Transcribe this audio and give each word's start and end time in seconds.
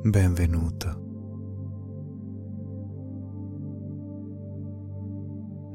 Benvenuto. 0.00 1.06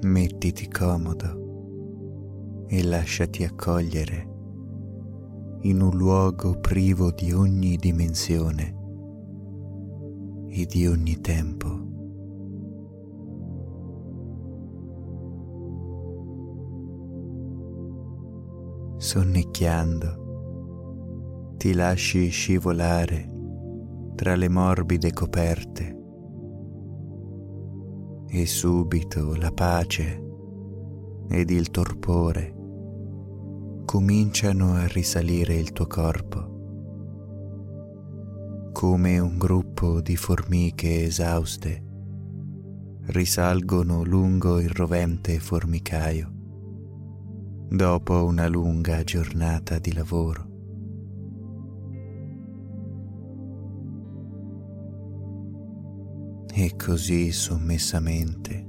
Mettiti 0.04 0.70
comodo 0.70 2.66
e 2.68 2.86
lasciati 2.86 3.44
accogliere 3.44 4.30
in 5.64 5.82
un 5.82 5.98
luogo 5.98 6.58
privo 6.58 7.12
di 7.12 7.34
ogni 7.34 7.76
dimensione 7.76 8.76
e 10.48 10.66
di 10.68 10.88
ogni 10.88 11.20
tempo. 11.20 11.68
Sonnecchiando, 18.96 20.22
ti 21.58 21.74
lasci 21.74 22.30
scivolare 22.30 23.33
tra 24.24 24.36
le 24.36 24.48
morbide 24.48 25.12
coperte 25.12 25.98
e 28.30 28.46
subito 28.46 29.36
la 29.36 29.52
pace 29.52 30.24
ed 31.28 31.50
il 31.50 31.70
torpore 31.70 32.56
cominciano 33.84 34.76
a 34.76 34.88
risalire 34.88 35.56
il 35.56 35.74
tuo 35.74 35.88
corpo 35.88 36.52
come 38.72 39.20
un 39.20 39.38
gruppo 39.38 40.00
di 40.00 40.16
formiche 40.16 41.04
esauste 41.04 41.84
risalgono 43.08 44.06
lungo 44.06 44.62
il 44.62 44.70
rovente 44.70 45.38
formicaio 45.38 46.32
dopo 47.68 48.24
una 48.24 48.48
lunga 48.48 49.04
giornata 49.04 49.80
di 49.80 49.92
lavoro. 49.92 50.53
E 56.56 56.76
così 56.76 57.32
sommessamente 57.32 58.64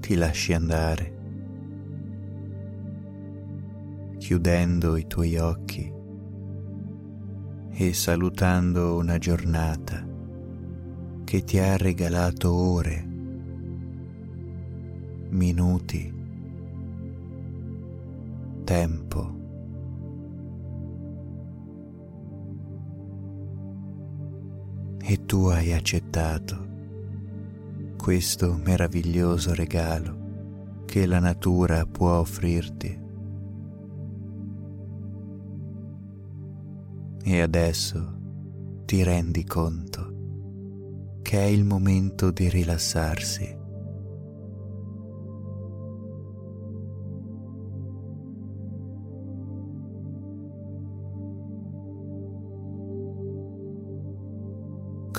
ti 0.00 0.16
lasci 0.16 0.52
andare, 0.52 1.18
chiudendo 4.18 4.96
i 4.96 5.06
tuoi 5.06 5.36
occhi 5.36 5.92
e 7.70 7.92
salutando 7.92 8.96
una 8.96 9.18
giornata 9.18 10.04
che 11.22 11.44
ti 11.44 11.60
ha 11.60 11.76
regalato 11.76 12.52
ore, 12.52 13.06
minuti, 15.28 16.12
tempo. 18.64 19.01
E 25.04 25.26
tu 25.26 25.46
hai 25.46 25.72
accettato 25.72 26.70
questo 27.96 28.58
meraviglioso 28.64 29.52
regalo 29.52 30.84
che 30.86 31.06
la 31.06 31.18
natura 31.18 31.84
può 31.86 32.18
offrirti. 32.18 33.00
E 37.24 37.40
adesso 37.40 38.18
ti 38.84 39.02
rendi 39.02 39.44
conto 39.44 41.20
che 41.22 41.38
è 41.38 41.46
il 41.46 41.64
momento 41.64 42.30
di 42.30 42.48
rilassarsi. 42.48 43.61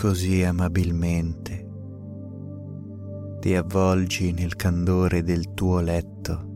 Così 0.04 0.44
amabilmente. 0.44 1.66
Ti 3.40 3.56
avvolgi 3.56 4.34
nel 4.34 4.58
candore 4.58 5.24
del 5.24 5.54
tuo 5.54 5.80
letto, 5.80 6.50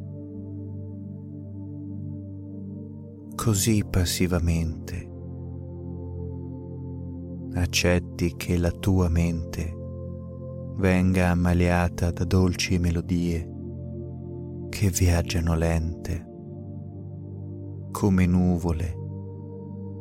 così 3.35 3.85
passivamente. 3.89 5.09
Accetti 7.53 8.35
che 8.35 8.57
la 8.57 8.71
tua 8.71 9.07
mente 9.07 9.73
venga 10.75 11.29
ammaliata 11.29 12.11
da 12.11 12.25
dolci 12.25 12.77
melodie 12.79 13.49
che 14.67 14.89
viaggiano 14.89 15.55
lente, 15.55 16.27
come 17.91 18.25
nuvole 18.25 18.95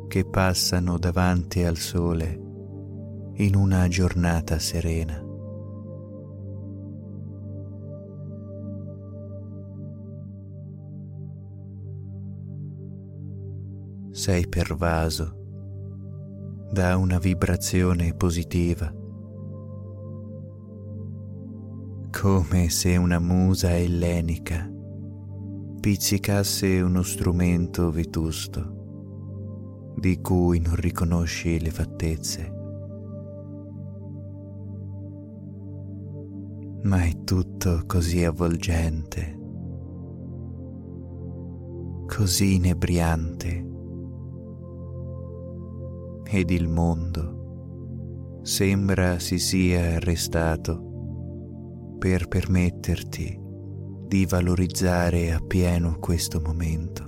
che 0.09 0.25
passano 0.25 0.97
davanti 0.97 1.63
al 1.63 1.77
sole 1.77 2.41
in 3.39 3.55
una 3.55 3.87
giornata 3.87 4.57
serena. 4.57 5.23
Sei 14.09 14.47
pervaso 14.47 15.35
da 16.71 16.97
una 16.97 17.19
vibrazione 17.19 18.15
positiva, 18.15 18.91
come 22.09 22.69
se 22.69 22.97
una 22.97 23.19
musa 23.19 23.77
ellenica 23.77 24.67
pizzicasse 25.79 26.81
uno 26.81 27.03
strumento 27.03 27.91
vetusto 27.91 29.93
di 29.95 30.19
cui 30.21 30.59
non 30.59 30.75
riconosci 30.75 31.59
le 31.59 31.69
fattezze. 31.69 32.56
Ma 36.87 37.03
è 37.03 37.23
tutto 37.25 37.83
così 37.85 38.23
avvolgente, 38.23 39.37
così 42.05 42.55
inebriante 42.55 43.65
ed 46.23 46.49
il 46.49 46.69
mondo 46.69 48.39
sembra 48.43 49.19
si 49.19 49.37
sia 49.37 49.95
arrestato 49.95 51.97
per 51.99 52.29
permetterti 52.29 53.37
di 54.07 54.25
valorizzare 54.25 55.33
appieno 55.33 55.99
questo 55.99 56.39
momento. 56.39 57.06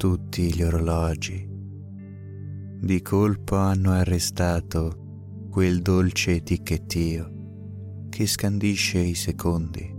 Tutti 0.00 0.54
gli 0.54 0.62
orologi. 0.62 1.46
Di 2.80 3.02
colpo 3.02 3.56
hanno 3.56 3.90
arrestato 3.90 5.48
quel 5.50 5.82
dolce 5.82 6.42
ticchettio 6.42 8.06
che 8.08 8.26
scandisce 8.26 8.98
i 8.98 9.14
secondi. 9.14 9.94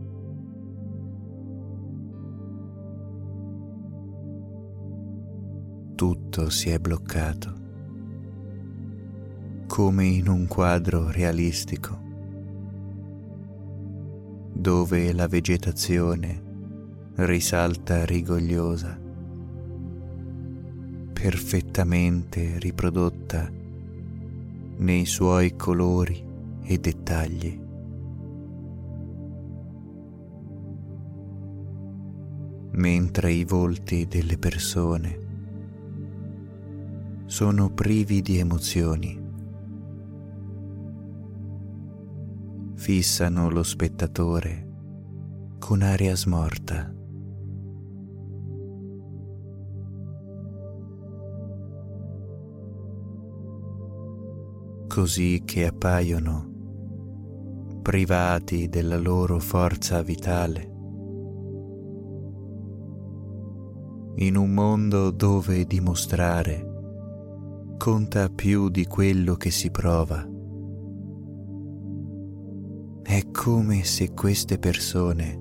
Tutto 5.94 6.50
si 6.50 6.72
è 6.72 6.80
bloccato, 6.80 7.54
come 9.68 10.06
in 10.06 10.28
un 10.28 10.48
quadro 10.48 11.12
realistico, 11.12 12.00
dove 14.52 15.14
la 15.14 15.28
vegetazione 15.28 16.42
risalta 17.18 18.04
rigogliosa, 18.04 19.01
perfettamente 21.22 22.58
riprodotta 22.58 23.48
nei 24.78 25.06
suoi 25.06 25.56
colori 25.56 26.24
e 26.64 26.80
dettagli. 26.80 27.60
mentre 32.74 33.34
i 33.34 33.44
volti 33.44 34.08
delle 34.08 34.38
persone 34.38 35.20
sono 37.26 37.70
privi 37.70 38.22
di 38.22 38.38
emozioni. 38.38 39.22
Fissano 42.76 43.50
lo 43.50 43.62
spettatore 43.62 44.70
con 45.60 45.82
aria 45.82 46.16
smorta. 46.16 47.01
Così 54.94 55.44
che 55.46 55.66
appaiono 55.68 56.50
privati 57.82 58.68
della 58.68 58.98
loro 58.98 59.40
forza 59.40 60.02
vitale. 60.02 60.68
in 64.16 64.36
un 64.36 64.54
mondo 64.54 65.10
dove 65.10 65.64
dimostrare 65.66 66.68
conta 67.78 68.28
più 68.28 68.68
di 68.68 68.86
quello 68.86 69.36
che 69.36 69.50
si 69.50 69.72
prova. 69.72 70.28
È 73.02 73.32
come 73.32 73.86
se 73.86 74.12
queste 74.12 74.60
persone 74.60 75.40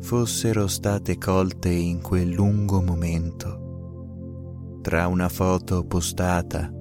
fossero 0.00 0.66
state 0.66 1.16
colte 1.16 1.70
in 1.70 2.02
quel 2.02 2.30
lungo 2.30 2.82
momento 2.82 4.80
tra 4.82 5.06
una 5.06 5.28
foto 5.28 5.86
postata 5.86 6.73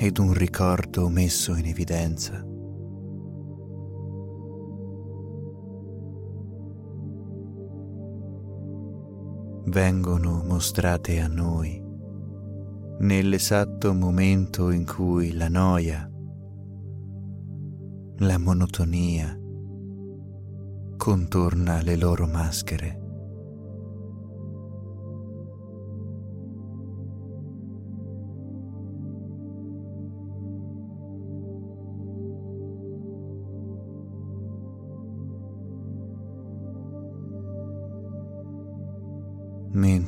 ed 0.00 0.18
un 0.18 0.32
ricordo 0.32 1.08
messo 1.08 1.56
in 1.56 1.66
evidenza. 1.66 2.40
Vengono 9.64 10.44
mostrate 10.46 11.20
a 11.20 11.26
noi 11.26 11.84
nell'esatto 13.00 13.92
momento 13.92 14.70
in 14.70 14.86
cui 14.86 15.32
la 15.32 15.48
noia, 15.48 16.08
la 18.18 18.38
monotonia 18.38 19.36
contorna 20.96 21.82
le 21.82 21.96
loro 21.96 22.26
maschere. 22.28 23.07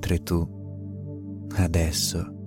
Mentre 0.00 0.22
tu 0.22 1.48
adesso 1.58 2.38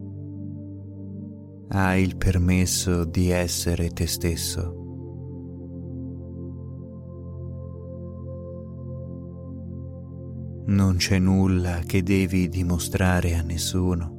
hai 1.69 2.01
il 2.01 2.17
permesso 2.17 3.05
di 3.05 3.29
essere 3.29 3.89
te 3.89 4.07
stesso. 4.07 4.81
Non 10.65 10.95
c'è 10.97 11.19
nulla 11.19 11.79
che 11.85 12.01
devi 12.01 12.49
dimostrare 12.49 13.35
a 13.35 13.41
nessuno. 13.41 14.11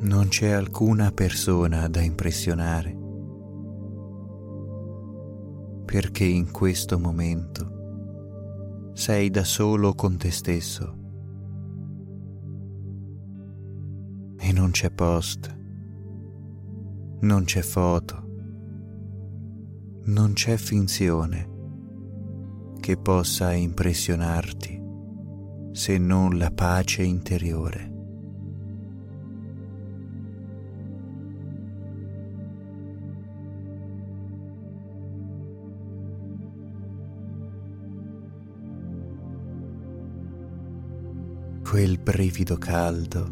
Non 0.00 0.28
c'è 0.28 0.50
alcuna 0.50 1.10
persona 1.10 1.88
da 1.88 2.00
impressionare, 2.00 2.96
perché 5.84 6.24
in 6.24 6.50
questo 6.50 6.98
momento 6.98 7.75
sei 8.96 9.28
da 9.28 9.44
solo 9.44 9.92
con 9.92 10.16
te 10.16 10.30
stesso. 10.30 10.96
E 14.38 14.52
non 14.52 14.70
c'è 14.70 14.90
post, 14.90 15.54
non 17.20 17.44
c'è 17.44 17.60
foto, 17.60 18.24
non 20.04 20.32
c'è 20.32 20.56
finzione 20.56 21.50
che 22.80 22.96
possa 22.96 23.52
impressionarti 23.52 24.82
se 25.72 25.98
non 25.98 26.38
la 26.38 26.50
pace 26.50 27.02
interiore. 27.02 27.95
Quel 41.76 41.98
brivido 41.98 42.56
caldo 42.56 43.30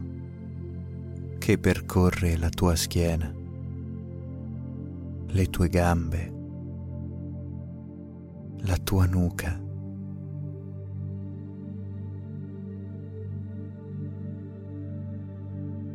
che 1.38 1.56
percorre 1.56 2.37
la 2.37 2.50
tua 2.50 2.76
schiena, 2.76 3.35
le 5.29 5.46
tue 5.46 5.69
gambe, 5.70 6.32
la 8.58 8.76
tua 8.76 9.06
nuca. 9.06 9.58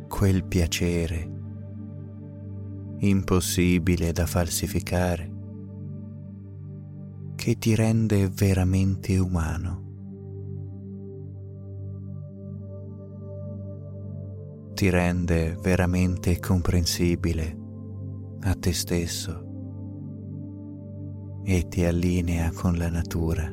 Quel 0.08 0.42
piacere 0.42 1.30
impossibile 2.98 4.10
da 4.10 4.26
falsificare 4.26 5.30
che 7.36 7.58
ti 7.58 7.76
rende 7.76 8.28
veramente 8.28 9.16
umano. 9.18 9.89
Ti 14.80 14.88
rende 14.88 15.58
veramente 15.60 16.40
comprensibile 16.40 17.58
a 18.44 18.54
te 18.54 18.72
stesso 18.72 19.44
e 21.44 21.68
ti 21.68 21.84
allinea 21.84 22.50
con 22.50 22.78
la 22.78 22.88
natura. 22.88 23.52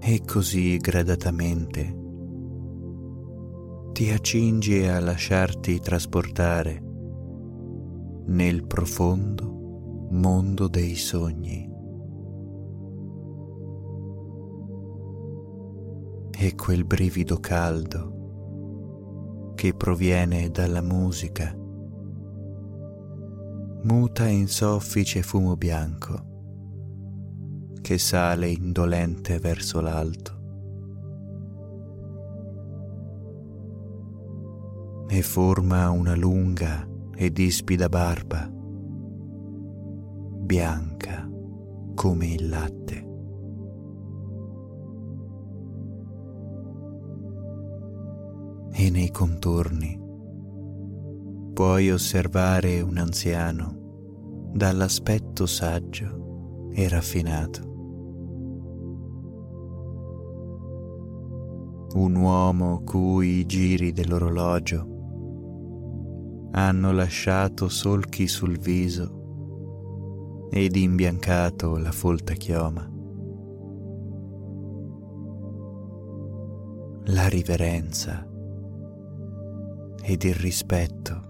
E 0.00 0.22
così 0.24 0.78
gradatamente 0.78 1.96
ti 3.92 4.08
accingi 4.08 4.86
a 4.86 4.98
lasciarti 5.00 5.80
trasportare 5.80 6.87
nel 8.28 8.64
profondo 8.66 10.06
mondo 10.10 10.68
dei 10.68 10.96
sogni. 10.96 11.66
E 16.30 16.54
quel 16.54 16.84
brivido 16.84 17.38
caldo 17.38 18.16
che 19.54 19.72
proviene 19.74 20.50
dalla 20.50 20.82
musica 20.82 21.54
muta 23.82 24.26
in 24.26 24.48
soffice 24.48 25.22
fumo 25.22 25.56
bianco 25.56 26.26
che 27.80 27.96
sale 27.98 28.48
indolente 28.48 29.38
verso 29.38 29.80
l'alto. 29.80 30.36
e 35.10 35.22
forma 35.22 35.88
una 35.88 36.14
lunga 36.14 36.86
ed 37.20 37.36
ispida 37.36 37.88
barba, 37.88 38.48
bianca 40.46 41.28
come 41.96 42.26
il 42.28 42.48
latte. 42.48 43.06
E 48.70 48.90
nei 48.90 49.10
contorni 49.10 50.00
puoi 51.54 51.90
osservare 51.90 52.80
un 52.82 52.98
anziano 52.98 54.50
dall'aspetto 54.52 55.44
saggio 55.46 56.68
e 56.72 56.88
raffinato. 56.88 57.66
Un 61.94 62.14
uomo 62.14 62.84
cui 62.84 63.38
i 63.40 63.46
giri 63.46 63.90
dell'orologio 63.90 64.97
hanno 66.52 66.92
lasciato 66.92 67.68
solchi 67.68 68.26
sul 68.26 68.58
viso 68.58 70.48
ed 70.50 70.76
imbiancato 70.76 71.76
la 71.76 71.92
folta 71.92 72.32
chioma. 72.32 72.90
La 77.10 77.28
riverenza 77.28 78.26
ed 80.02 80.22
il 80.22 80.34
rispetto 80.34 81.26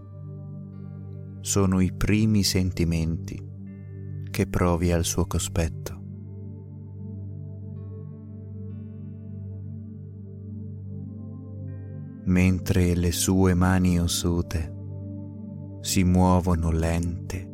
sono 1.40 1.80
i 1.80 1.92
primi 1.92 2.42
sentimenti 2.42 3.46
che 4.30 4.46
provi 4.46 4.92
al 4.92 5.04
suo 5.04 5.26
cospetto. 5.26 5.96
Mentre 12.26 12.94
le 12.94 13.10
sue 13.10 13.54
mani 13.54 13.98
ossute 13.98 14.77
si 15.88 16.04
muovono 16.04 16.70
lente 16.70 17.48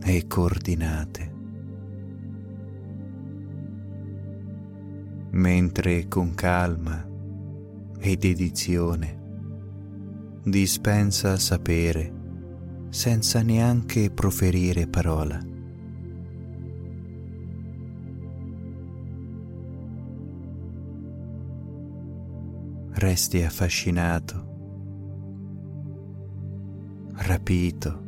e 0.00 0.26
coordinate, 0.28 1.34
mentre 5.30 6.06
con 6.06 6.32
calma 6.34 7.04
e 7.98 8.16
dedizione 8.16 9.18
dispensa 10.44 11.36
sapere 11.38 12.12
senza 12.90 13.42
neanche 13.42 14.12
proferire 14.12 14.86
parola. 14.86 15.36
Resti 22.92 23.42
affascinato 23.42 24.54
rapito 27.26 28.04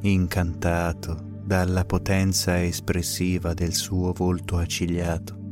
incantato 0.00 1.16
dalla 1.44 1.84
potenza 1.84 2.60
espressiva 2.60 3.54
del 3.54 3.72
suo 3.72 4.12
volto 4.12 4.56
accigliato. 4.56 5.44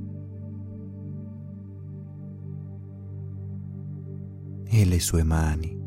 E 4.64 4.84
le 4.84 4.98
sue 4.98 5.22
mani 5.22 5.82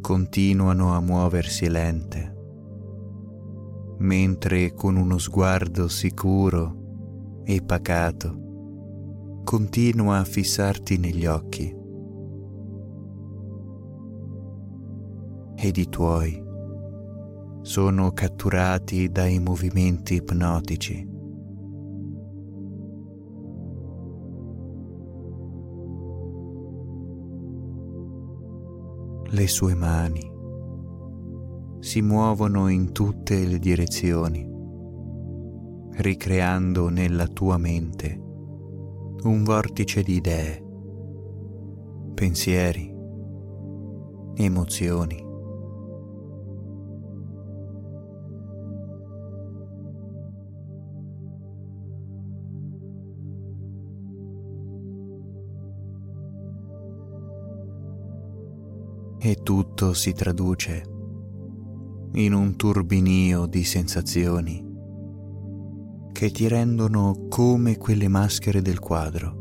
continuano 0.00 0.94
a 0.94 1.00
muoversi 1.00 1.68
lente, 1.68 2.36
mentre 3.98 4.72
con 4.72 4.94
uno 4.96 5.18
sguardo 5.18 5.88
sicuro 5.88 7.42
e 7.44 7.60
pacato 7.60 9.42
continua 9.42 10.18
a 10.18 10.24
fissarti 10.24 10.96
negli 10.96 11.26
occhi. 11.26 11.79
Ed 15.62 15.76
i 15.76 15.90
tuoi 15.90 16.42
sono 17.60 18.12
catturati 18.12 19.10
dai 19.10 19.38
movimenti 19.40 20.14
ipnotici. 20.14 21.06
Le 29.28 29.48
sue 29.48 29.74
mani 29.74 30.32
si 31.80 32.00
muovono 32.00 32.68
in 32.68 32.92
tutte 32.92 33.44
le 33.44 33.58
direzioni, 33.58 34.50
ricreando 35.96 36.88
nella 36.88 37.26
tua 37.26 37.58
mente 37.58 38.18
un 39.24 39.42
vortice 39.44 40.02
di 40.02 40.14
idee, 40.14 40.64
pensieri, 42.14 42.90
emozioni 44.36 45.28
e 59.22 59.34
tutto 59.42 59.92
si 59.92 60.14
traduce 60.14 60.82
in 62.14 62.32
un 62.32 62.56
turbinio 62.56 63.44
di 63.44 63.64
sensazioni 63.64 64.66
che 66.10 66.30
ti 66.30 66.48
rendono 66.48 67.26
come 67.28 67.76
quelle 67.76 68.08
maschere 68.08 68.62
del 68.62 68.78
quadro. 68.78 69.38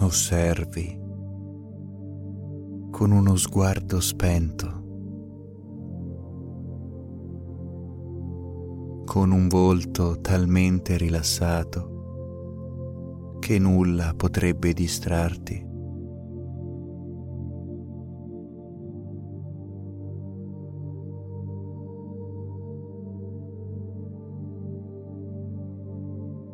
Osservi 0.00 1.00
con 2.90 3.12
uno 3.12 3.36
sguardo 3.36 4.00
spento, 4.00 4.82
con 9.04 9.30
un 9.30 9.46
volto 9.46 10.20
talmente 10.20 10.96
rilassato 10.96 11.93
che 13.44 13.58
nulla 13.58 14.14
potrebbe 14.16 14.72
distrarti. 14.72 15.66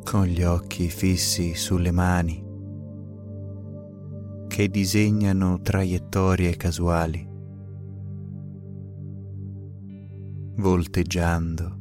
Con 0.03 0.25
gli 0.25 0.43
occhi 0.43 0.89
fissi 0.89 1.55
sulle 1.55 1.91
mani 1.91 2.43
che 4.49 4.67
disegnano 4.67 5.61
traiettorie 5.61 6.57
casuali, 6.57 7.25
volteggiando 10.57 11.79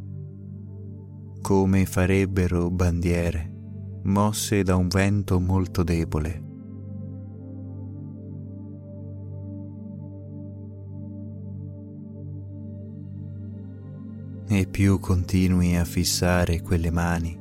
come 1.40 1.84
farebbero 1.84 2.70
bandiere 2.70 3.49
mosse 4.10 4.62
da 4.62 4.76
un 4.76 4.88
vento 4.88 5.40
molto 5.40 5.82
debole. 5.82 6.48
E 14.48 14.66
più 14.66 14.98
continui 14.98 15.76
a 15.76 15.84
fissare 15.84 16.60
quelle 16.60 16.90
mani, 16.90 17.38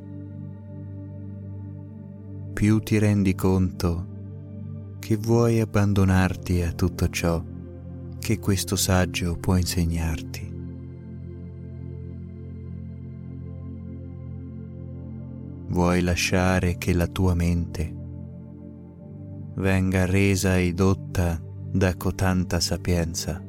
più 2.52 2.78
ti 2.78 2.98
rendi 2.98 3.34
conto 3.34 4.06
che 5.00 5.16
vuoi 5.16 5.60
abbandonarti 5.60 6.62
a 6.62 6.72
tutto 6.72 7.08
ciò 7.08 7.42
che 8.18 8.38
questo 8.38 8.76
saggio 8.76 9.36
può 9.36 9.56
insegnarti. 9.56 10.49
Vuoi 15.70 16.02
lasciare 16.02 16.76
che 16.78 16.92
la 16.92 17.06
tua 17.06 17.34
mente 17.34 17.94
venga 19.54 20.06
resa 20.06 20.58
edotta 20.58 21.40
da 21.72 21.96
cotanta 21.96 22.60
sapienza. 22.60 23.42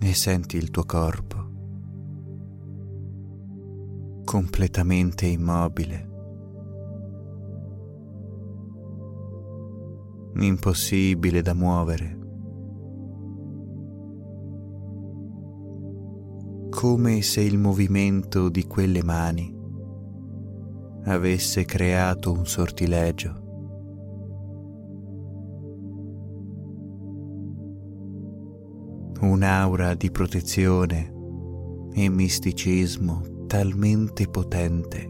E 0.00 0.12
senti 0.14 0.56
il 0.56 0.70
tuo 0.70 0.84
corpo 0.84 1.52
completamente 4.24 5.26
immobile. 5.26 6.12
impossibile 10.36 11.42
da 11.42 11.54
muovere. 11.54 12.23
Come 16.74 17.22
se 17.22 17.40
il 17.40 17.56
movimento 17.56 18.48
di 18.48 18.66
quelle 18.66 19.04
mani 19.04 19.56
avesse 21.04 21.64
creato 21.64 22.32
un 22.32 22.44
sortilegio. 22.46 23.42
Un'aura 29.20 29.94
di 29.94 30.10
protezione 30.10 31.14
e 31.92 32.08
misticismo 32.08 33.44
talmente 33.46 34.26
potente 34.26 35.08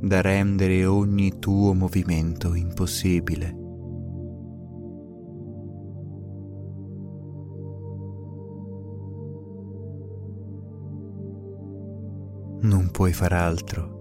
da 0.00 0.22
rendere 0.22 0.86
ogni 0.86 1.38
tuo 1.38 1.74
movimento 1.74 2.54
impossibile. 2.54 3.65
Puoi 12.96 13.12
far 13.12 13.34
altro 13.34 13.92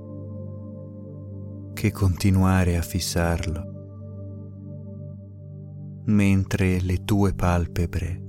che 1.73 1.91
continuare 1.91 2.77
a 2.77 2.81
fissarlo, 2.81 3.73
mentre 6.05 6.79
le 6.79 7.03
tue 7.03 7.33
palpebre, 7.33 8.23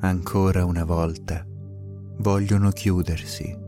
ancora 0.00 0.66
una 0.66 0.84
volta, 0.84 1.42
vogliono 2.18 2.68
chiudersi. 2.72 3.58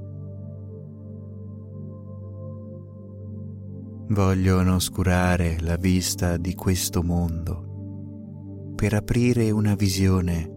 Vogliono 4.09 4.75
oscurare 4.75 5.57
la 5.61 5.77
vista 5.77 6.37
di 6.37 6.55
questo 6.55 7.03
mondo 7.03 8.73
per 8.77 8.93
aprire 8.93 9.51
una 9.51 9.75
visione 9.75 10.53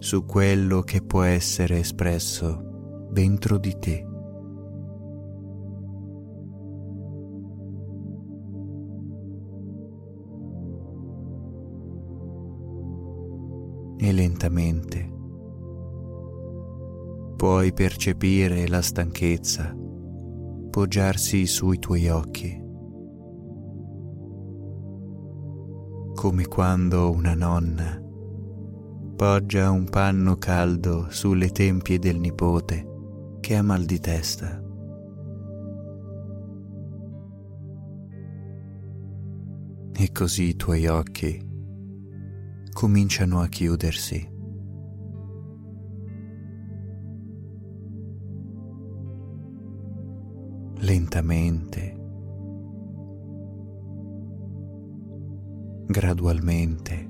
su 0.00 0.24
quello 0.24 0.80
che 0.80 1.00
può 1.00 1.22
essere 1.22 1.78
espresso 1.78 3.06
dentro 3.12 3.56
di 3.58 3.78
te. 3.78 4.05
E 13.98 14.12
lentamente 14.12 15.14
puoi 17.36 17.72
percepire 17.72 18.66
la 18.66 18.80
stanchezza 18.80 19.74
poggiarsi 20.70 21.46
sui 21.46 21.78
tuoi 21.78 22.08
occhi, 22.08 22.62
come 26.14 26.46
quando 26.46 27.10
una 27.10 27.34
nonna 27.34 28.02
poggia 29.16 29.70
un 29.70 29.88
panno 29.88 30.36
caldo 30.36 31.06
sulle 31.08 31.48
tempie 31.48 31.98
del 31.98 32.18
nipote 32.18 32.86
che 33.40 33.56
ha 33.56 33.62
mal 33.62 33.84
di 33.84 33.98
testa. 33.98 34.62
E 39.98 40.12
così 40.12 40.48
i 40.48 40.56
tuoi 40.56 40.86
occhi 40.86 41.45
cominciano 42.76 43.40
a 43.40 43.48
chiudersi. 43.48 44.34
lentamente, 50.80 51.96
gradualmente, 55.86 57.08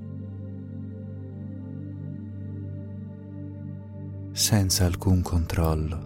senza 4.31 4.87
alcun 4.87 5.21
controllo. 5.21 6.06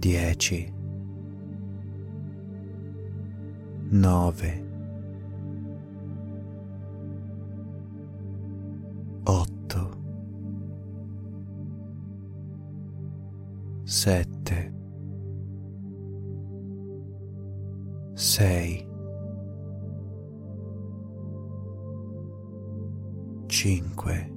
10 0.00 0.72
9 3.90 4.64
8 9.26 9.48
7 13.84 14.72
6 18.14 18.86
5 23.48 24.27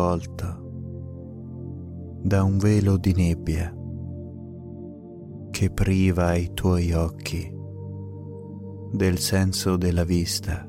avvolto 0.00 0.58
da 2.22 2.42
un 2.42 2.56
velo 2.56 2.96
di 2.96 3.12
nebbia 3.12 3.74
che 5.50 5.70
priva 5.70 6.34
i 6.34 6.52
tuoi 6.54 6.92
occhi 6.92 7.54
del 8.92 9.18
senso 9.18 9.76
della 9.76 10.04
vista. 10.04 10.64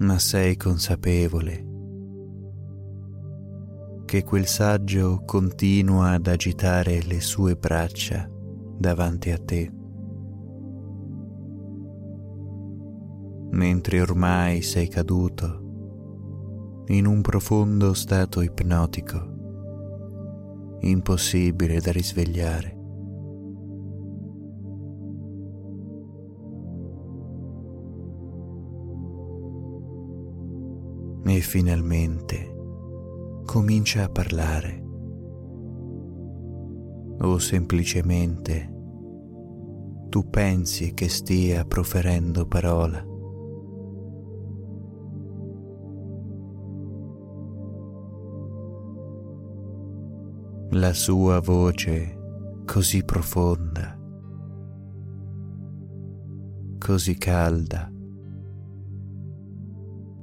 ma 0.00 0.16
sei 0.20 0.56
consapevole 0.56 1.67
che 4.08 4.24
quel 4.24 4.46
saggio 4.46 5.22
continua 5.26 6.12
ad 6.12 6.28
agitare 6.28 7.02
le 7.02 7.20
sue 7.20 7.56
braccia 7.56 8.26
davanti 8.26 9.30
a 9.30 9.38
te, 9.38 9.70
mentre 13.50 14.00
ormai 14.00 14.62
sei 14.62 14.88
caduto 14.88 16.84
in 16.86 17.04
un 17.04 17.20
profondo 17.20 17.92
stato 17.92 18.40
ipnotico, 18.40 20.78
impossibile 20.80 21.78
da 21.78 21.92
risvegliare. 21.92 22.76
e 31.24 31.40
finalmente 31.42 32.57
comincia 33.48 34.04
a 34.04 34.08
parlare 34.10 34.84
o 37.22 37.38
semplicemente 37.38 38.70
tu 40.10 40.28
pensi 40.28 40.92
che 40.92 41.08
stia 41.08 41.64
proferendo 41.64 42.46
parola. 42.46 43.02
La 50.72 50.92
sua 50.92 51.40
voce 51.40 52.62
così 52.66 53.02
profonda, 53.02 53.98
così 56.76 57.16
calda, 57.16 57.90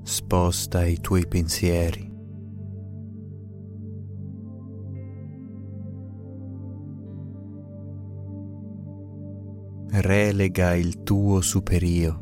sposta 0.04 0.86
i 0.86 1.00
tuoi 1.00 1.26
pensieri. 1.28 2.15
Relega 9.98 10.76
il 10.76 11.04
tuo 11.04 11.40
superio 11.40 12.20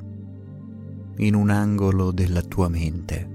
in 1.17 1.33
un 1.33 1.49
angolo 1.49 2.11
della 2.11 2.43
tua 2.43 2.69
mente 2.69 3.29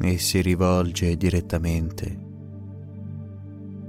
e 0.00 0.18
si 0.18 0.40
rivolge 0.40 1.16
direttamente 1.16 2.18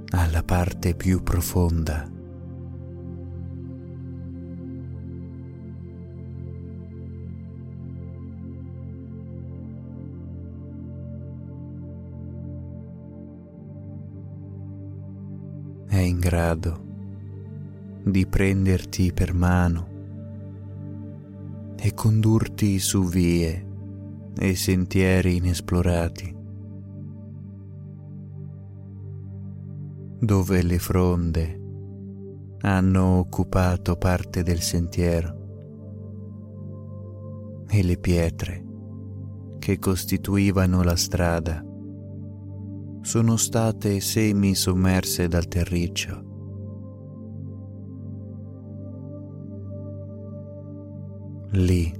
alla 0.08 0.42
parte 0.42 0.96
più 0.96 1.22
profonda. 1.22 2.10
È 15.86 15.98
in 15.98 16.18
grado 16.18 16.85
di 18.08 18.24
prenderti 18.24 19.12
per 19.12 19.34
mano 19.34 19.88
e 21.76 21.92
condurti 21.92 22.78
su 22.78 23.02
vie 23.04 23.66
e 24.38 24.54
sentieri 24.54 25.34
inesplorati, 25.36 26.36
dove 30.20 30.62
le 30.62 30.78
fronde 30.78 31.60
hanno 32.60 33.18
occupato 33.18 33.96
parte 33.96 34.44
del 34.44 34.60
sentiero 34.60 35.34
e 37.68 37.82
le 37.82 37.98
pietre 37.98 38.64
che 39.58 39.80
costituivano 39.80 40.84
la 40.84 40.94
strada 40.94 41.60
sono 43.00 43.36
state 43.36 43.98
semi 43.98 44.54
sommerse 44.54 45.26
dal 45.26 45.48
terriccio. 45.48 46.25
Lì 51.56 51.90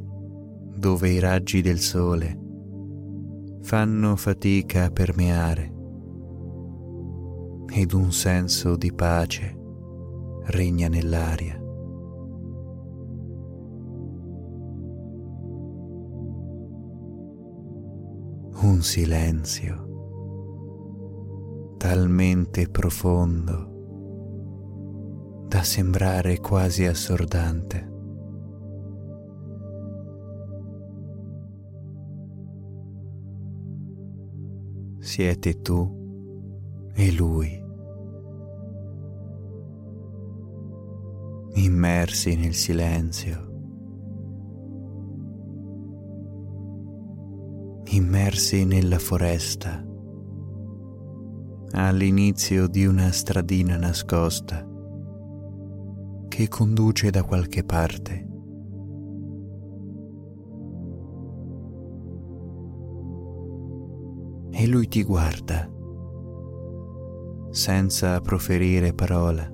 dove 0.76 1.08
i 1.08 1.18
raggi 1.18 1.62
del 1.62 1.78
sole 1.78 2.38
fanno 3.62 4.14
fatica 4.14 4.84
a 4.84 4.90
permeare 4.90 5.72
ed 7.72 7.94
un 7.94 8.12
senso 8.12 8.76
di 8.76 8.92
pace 8.92 9.58
regna 10.48 10.88
nell'aria. 10.88 11.58
Un 18.60 18.82
silenzio 18.82 19.84
talmente 21.78 22.68
profondo 22.68 23.72
da 25.48 25.62
sembrare 25.62 26.40
quasi 26.40 26.84
assordante. 26.84 27.94
Siete 35.06 35.62
tu 35.62 36.90
e 36.92 37.12
lui, 37.12 37.64
immersi 41.54 42.34
nel 42.34 42.54
silenzio, 42.54 43.38
immersi 47.84 48.64
nella 48.64 48.98
foresta. 48.98 49.86
All'inizio 51.70 52.66
di 52.66 52.84
una 52.84 53.12
stradina 53.12 53.76
nascosta 53.76 54.68
che 56.26 56.48
conduce 56.48 57.10
da 57.10 57.22
qualche 57.22 57.62
parte. 57.62 58.25
E 64.58 64.66
lui 64.66 64.88
ti 64.88 65.04
guarda 65.04 65.70
senza 67.50 68.18
proferire 68.22 68.94
parola. 68.94 69.52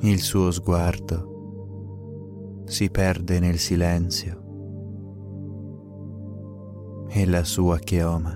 Il 0.00 0.18
suo 0.18 0.50
sguardo 0.50 2.62
si 2.64 2.88
perde 2.90 3.38
nel 3.38 3.58
silenzio 3.58 4.40
e 7.08 7.26
la 7.26 7.44
sua 7.44 7.78
chioma 7.80 8.34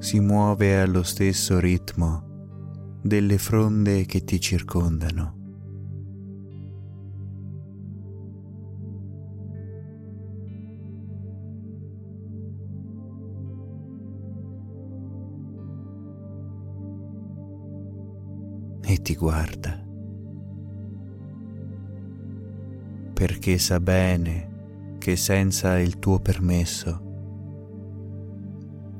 si 0.00 0.20
muove 0.20 0.78
allo 0.78 1.02
stesso 1.02 1.58
ritmo 1.58 2.98
delle 3.02 3.38
fronde 3.38 4.04
che 4.04 4.22
ti 4.22 4.38
circondano. 4.38 5.35
E 18.88 19.02
ti 19.02 19.16
guarda 19.16 19.82
perché 23.12 23.56
sa 23.56 23.80
bene 23.80 24.96
che 24.98 25.16
senza 25.16 25.78
il 25.78 25.98
tuo 25.98 26.20
permesso 26.20 27.00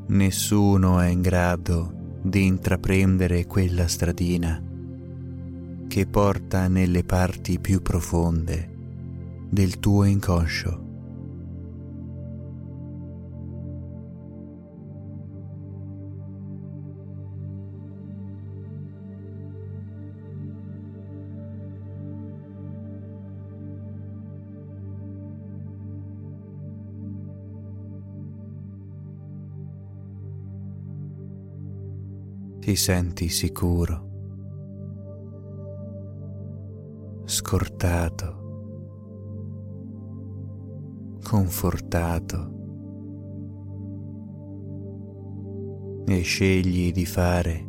nessuno 0.06 0.98
è 1.00 1.08
in 1.08 1.20
grado 1.20 2.18
di 2.22 2.46
intraprendere 2.46 3.46
quella 3.46 3.86
stradina 3.86 4.60
che 5.86 6.06
porta 6.06 6.66
nelle 6.66 7.04
parti 7.04 7.60
più 7.60 7.82
profonde 7.82 8.74
del 9.48 9.78
tuo 9.78 10.04
inconscio. 10.04 10.85
Ti 32.66 32.74
senti 32.74 33.28
sicuro, 33.28 34.08
scortato, 37.24 38.34
confortato? 41.22 42.54
E 46.08 46.20
scegli 46.22 46.90
di 46.90 47.06
fare 47.06 47.64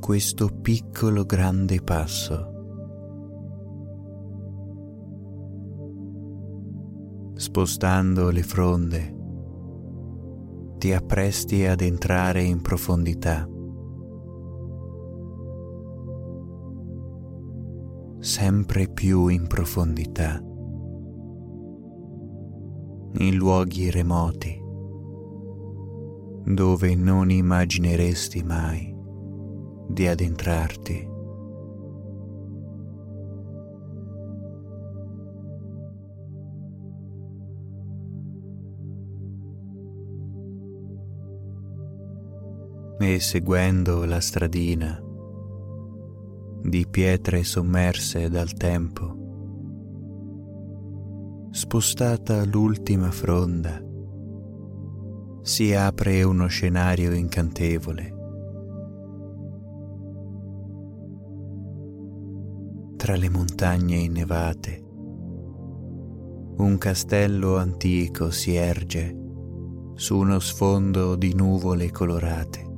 questo 0.00 0.48
piccolo 0.48 1.26
grande 1.26 1.82
passo. 1.82 2.50
Spostando 7.34 8.30
le 8.30 8.42
fronde, 8.42 9.16
ti 10.78 10.94
appresti 10.94 11.66
ad 11.66 11.82
entrare 11.82 12.42
in 12.42 12.62
profondità 12.62 13.46
sempre 18.44 18.88
più 18.88 19.28
in 19.28 19.46
profondità, 19.46 20.36
in 23.18 23.36
luoghi 23.36 23.88
remoti 23.88 24.60
dove 26.46 26.96
non 26.96 27.30
immagineresti 27.30 28.42
mai 28.42 28.92
di 29.86 30.08
addentrarti. 30.08 31.08
E 42.98 43.20
seguendo 43.20 44.04
la 44.04 44.20
stradina 44.20 45.10
di 46.62 46.86
pietre 46.88 47.42
sommerse 47.42 48.28
dal 48.28 48.52
tempo. 48.52 49.20
Spostata 51.50 52.44
l'ultima 52.44 53.10
fronda, 53.10 53.82
si 55.42 55.74
apre 55.74 56.22
uno 56.22 56.46
scenario 56.46 57.12
incantevole. 57.12 58.14
Tra 62.96 63.16
le 63.16 63.28
montagne 63.28 63.96
innevate, 63.96 64.80
un 66.58 66.78
castello 66.78 67.56
antico 67.56 68.30
si 68.30 68.54
erge 68.54 69.18
su 69.94 70.16
uno 70.16 70.38
sfondo 70.38 71.16
di 71.16 71.34
nuvole 71.34 71.90
colorate. 71.90 72.71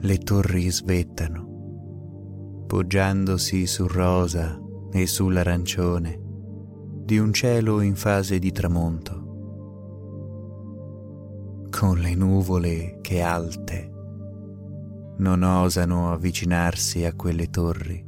Le 0.00 0.18
torri 0.18 0.70
svettano, 0.70 2.64
poggiandosi 2.66 3.66
sul 3.66 3.88
rosa 3.88 4.60
e 4.92 5.06
sull'arancione 5.06 6.20
di 7.04 7.18
un 7.18 7.32
cielo 7.32 7.80
in 7.80 7.96
fase 7.96 8.38
di 8.38 8.52
tramonto, 8.52 9.26
con 11.70 11.98
le 11.98 12.14
nuvole 12.14 12.98
che 13.00 13.22
alte 13.22 13.92
non 15.16 15.42
osano 15.42 16.12
avvicinarsi 16.12 17.04
a 17.04 17.14
quelle 17.14 17.50
torri 17.50 18.06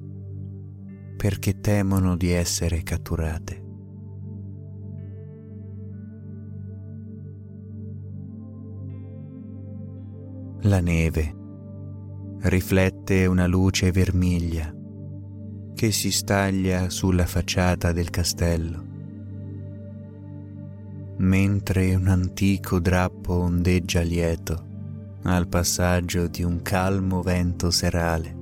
perché 1.16 1.60
temono 1.60 2.16
di 2.16 2.30
essere 2.30 2.82
catturate. 2.82 3.64
La 10.62 10.80
neve 10.80 11.39
riflette 12.42 13.26
una 13.26 13.46
luce 13.46 13.92
vermiglia 13.92 14.74
che 15.74 15.92
si 15.92 16.10
staglia 16.10 16.88
sulla 16.88 17.26
facciata 17.26 17.92
del 17.92 18.08
castello, 18.08 18.84
mentre 21.18 21.94
un 21.94 22.06
antico 22.06 22.80
drappo 22.80 23.34
ondeggia 23.34 24.00
lieto 24.00 24.68
al 25.22 25.48
passaggio 25.48 26.28
di 26.28 26.42
un 26.42 26.62
calmo 26.62 27.20
vento 27.20 27.70
serale. 27.70 28.38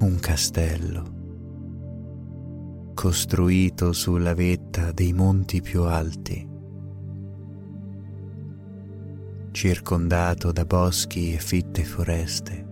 Un 0.00 0.18
castello 0.18 1.20
costruito 2.94 3.92
sulla 3.92 4.34
vetta 4.34 4.90
dei 4.90 5.12
monti 5.12 5.60
più 5.60 5.82
alti 5.82 6.50
circondato 9.52 10.50
da 10.50 10.64
boschi 10.64 11.34
e 11.34 11.38
fitte 11.38 11.84
foreste, 11.84 12.66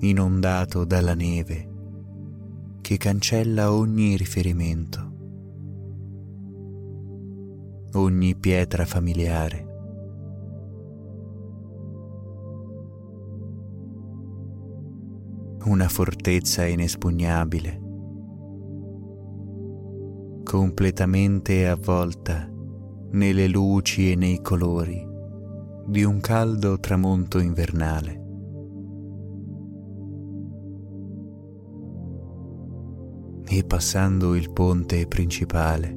inondato 0.00 0.84
dalla 0.84 1.14
neve 1.14 1.68
che 2.82 2.98
cancella 2.98 3.72
ogni 3.72 4.14
riferimento, 4.16 5.12
ogni 7.94 8.36
pietra 8.36 8.84
familiare. 8.84 9.66
Una 15.64 15.88
fortezza 15.88 16.66
inespugnabile, 16.66 17.80
completamente 20.44 21.66
avvolta 21.66 22.56
nelle 23.10 23.48
luci 23.48 24.12
e 24.12 24.16
nei 24.16 24.40
colori 24.42 25.06
di 25.86 26.04
un 26.04 26.20
caldo 26.20 26.78
tramonto 26.78 27.38
invernale. 27.38 28.26
E 33.48 33.64
passando 33.64 34.34
il 34.34 34.52
ponte 34.52 35.06
principale, 35.06 35.96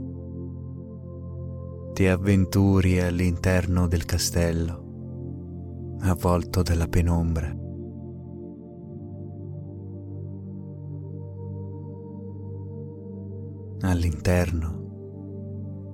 ti 1.92 2.08
avventuri 2.08 3.02
all'interno 3.02 3.88
del 3.88 4.06
castello, 4.06 5.98
avvolto 6.00 6.62
dalla 6.62 6.88
penombra. 6.88 7.54
All'interno 13.82 14.81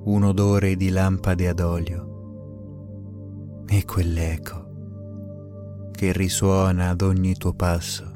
un 0.07 0.23
odore 0.23 0.77
di 0.77 0.89
lampade 0.89 1.49
ad 1.49 1.59
olio 1.59 2.05
e 3.67 3.83
quell'eco 3.83 5.89
che 5.91 6.13
risuona 6.13 6.87
ad 6.87 7.01
ogni 7.01 7.35
tuo 7.35 7.53
passo 7.53 8.09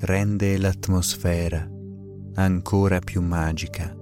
rende 0.00 0.58
l'atmosfera 0.58 1.64
ancora 2.34 2.98
più 2.98 3.22
magica. 3.22 3.97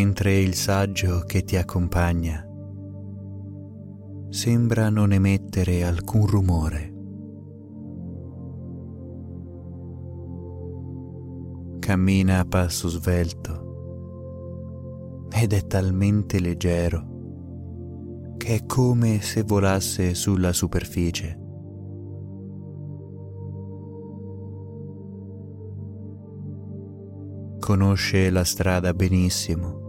Mentre 0.00 0.38
il 0.38 0.54
saggio 0.54 1.24
che 1.26 1.44
ti 1.44 1.56
accompagna 1.56 2.42
sembra 4.30 4.88
non 4.88 5.12
emettere 5.12 5.84
alcun 5.84 6.26
rumore. 6.26 6.94
Cammina 11.80 12.38
a 12.38 12.46
passo 12.46 12.88
svelto 12.88 13.58
ed 15.34 15.52
è 15.52 15.66
talmente 15.66 16.40
leggero 16.40 18.36
che 18.38 18.54
è 18.54 18.64
come 18.64 19.20
se 19.20 19.42
volasse 19.42 20.14
sulla 20.14 20.54
superficie. 20.54 21.38
Conosce 27.58 28.30
la 28.30 28.44
strada 28.44 28.94
benissimo 28.94 29.88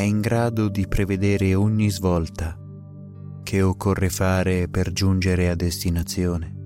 è 0.00 0.04
in 0.04 0.22
grado 0.22 0.68
di 0.68 0.88
prevedere 0.88 1.54
ogni 1.54 1.90
svolta 1.90 2.58
che 3.42 3.60
occorre 3.60 4.08
fare 4.08 4.66
per 4.66 4.92
giungere 4.92 5.50
a 5.50 5.54
destinazione. 5.54 6.56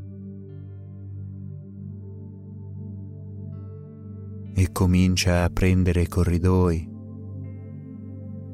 E 4.54 4.70
comincia 4.70 5.42
a 5.42 5.50
prendere 5.50 6.06
corridoi, 6.06 6.88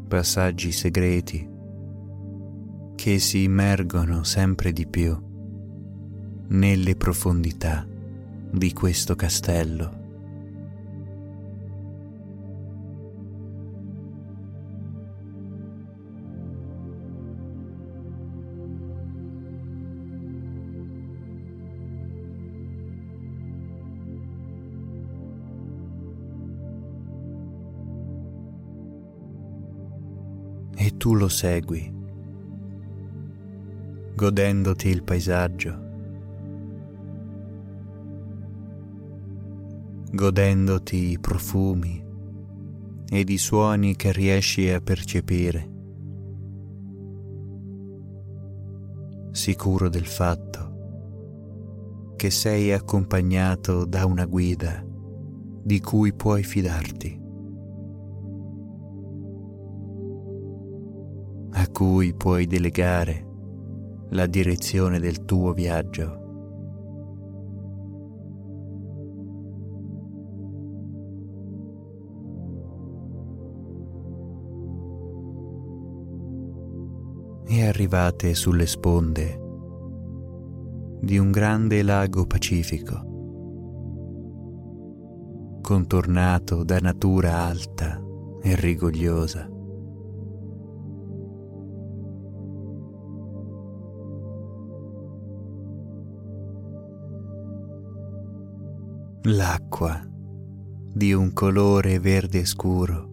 passaggi 0.08 0.72
segreti 0.72 1.46
che 2.94 3.18
si 3.18 3.42
immergono 3.42 4.22
sempre 4.22 4.72
di 4.72 4.86
più 4.86 5.14
nelle 6.48 6.96
profondità 6.96 7.86
di 8.50 8.72
questo 8.72 9.14
castello. 9.14 9.99
Tu 31.00 31.14
lo 31.14 31.28
segui, 31.28 31.90
godendoti 34.14 34.88
il 34.88 35.02
paesaggio, 35.02 35.74
godendoti 40.12 41.12
i 41.12 41.18
profumi 41.18 42.04
ed 43.08 43.30
i 43.30 43.38
suoni 43.38 43.96
che 43.96 44.12
riesci 44.12 44.68
a 44.68 44.82
percepire, 44.82 45.70
sicuro 49.30 49.88
del 49.88 50.04
fatto 50.04 50.68
che 52.16 52.28
sei 52.30 52.72
accompagnato 52.72 53.86
da 53.86 54.04
una 54.04 54.26
guida 54.26 54.84
di 55.62 55.80
cui 55.80 56.12
puoi 56.12 56.42
fidarti. 56.42 57.19
Cui 61.80 62.12
puoi 62.12 62.46
delegare 62.46 63.26
la 64.10 64.26
direzione 64.26 65.00
del 65.00 65.24
tuo 65.24 65.54
viaggio. 65.54 66.18
E 77.46 77.66
arrivate 77.66 78.34
sulle 78.34 78.66
sponde 78.66 79.40
di 81.00 81.16
un 81.16 81.30
grande 81.30 81.82
lago 81.82 82.26
pacifico, 82.26 83.00
contornato 85.62 86.62
da 86.62 86.78
natura 86.78 87.38
alta 87.38 87.98
e 88.42 88.54
rigogliosa. 88.54 89.59
L'acqua 99.24 100.00
di 100.94 101.12
un 101.12 101.34
colore 101.34 101.98
verde 101.98 102.46
scuro 102.46 103.08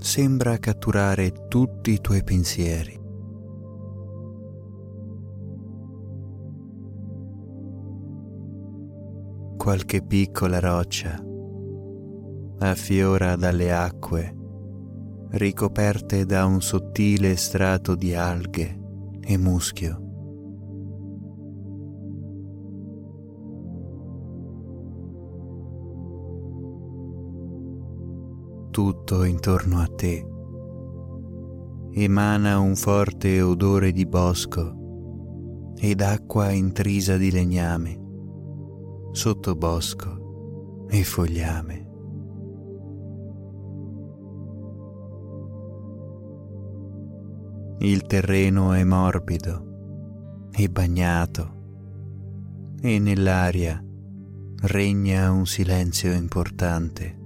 sembra 0.00 0.56
catturare 0.56 1.48
tutti 1.48 1.90
i 1.90 2.00
tuoi 2.00 2.24
pensieri. 2.24 2.98
Qualche 9.58 10.02
piccola 10.02 10.60
roccia 10.60 11.22
affiora 12.60 13.36
dalle 13.36 13.70
acque 13.70 14.34
ricoperte 15.32 16.24
da 16.24 16.46
un 16.46 16.62
sottile 16.62 17.36
strato 17.36 17.94
di 17.94 18.14
alghe 18.14 18.80
e 19.20 19.36
muschio. 19.36 20.07
Tutto 28.78 29.24
intorno 29.24 29.80
a 29.80 29.88
te. 29.88 30.24
Emana 31.94 32.60
un 32.60 32.76
forte 32.76 33.42
odore 33.42 33.90
di 33.90 34.06
bosco 34.06 35.72
ed 35.76 36.00
acqua 36.00 36.52
intrisa 36.52 37.16
di 37.16 37.32
legname, 37.32 38.00
sottobosco 39.10 40.86
e 40.88 41.02
fogliame. 41.02 41.86
Il 47.78 48.02
terreno 48.02 48.74
è 48.74 48.84
morbido 48.84 50.46
e 50.52 50.70
bagnato 50.70 51.56
e 52.80 53.00
nell'aria 53.00 53.84
regna 54.60 55.32
un 55.32 55.46
silenzio 55.46 56.12
importante. 56.12 57.17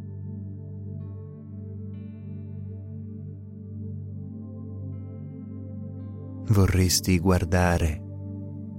Vorresti 6.48 7.18
guardare 7.18 8.02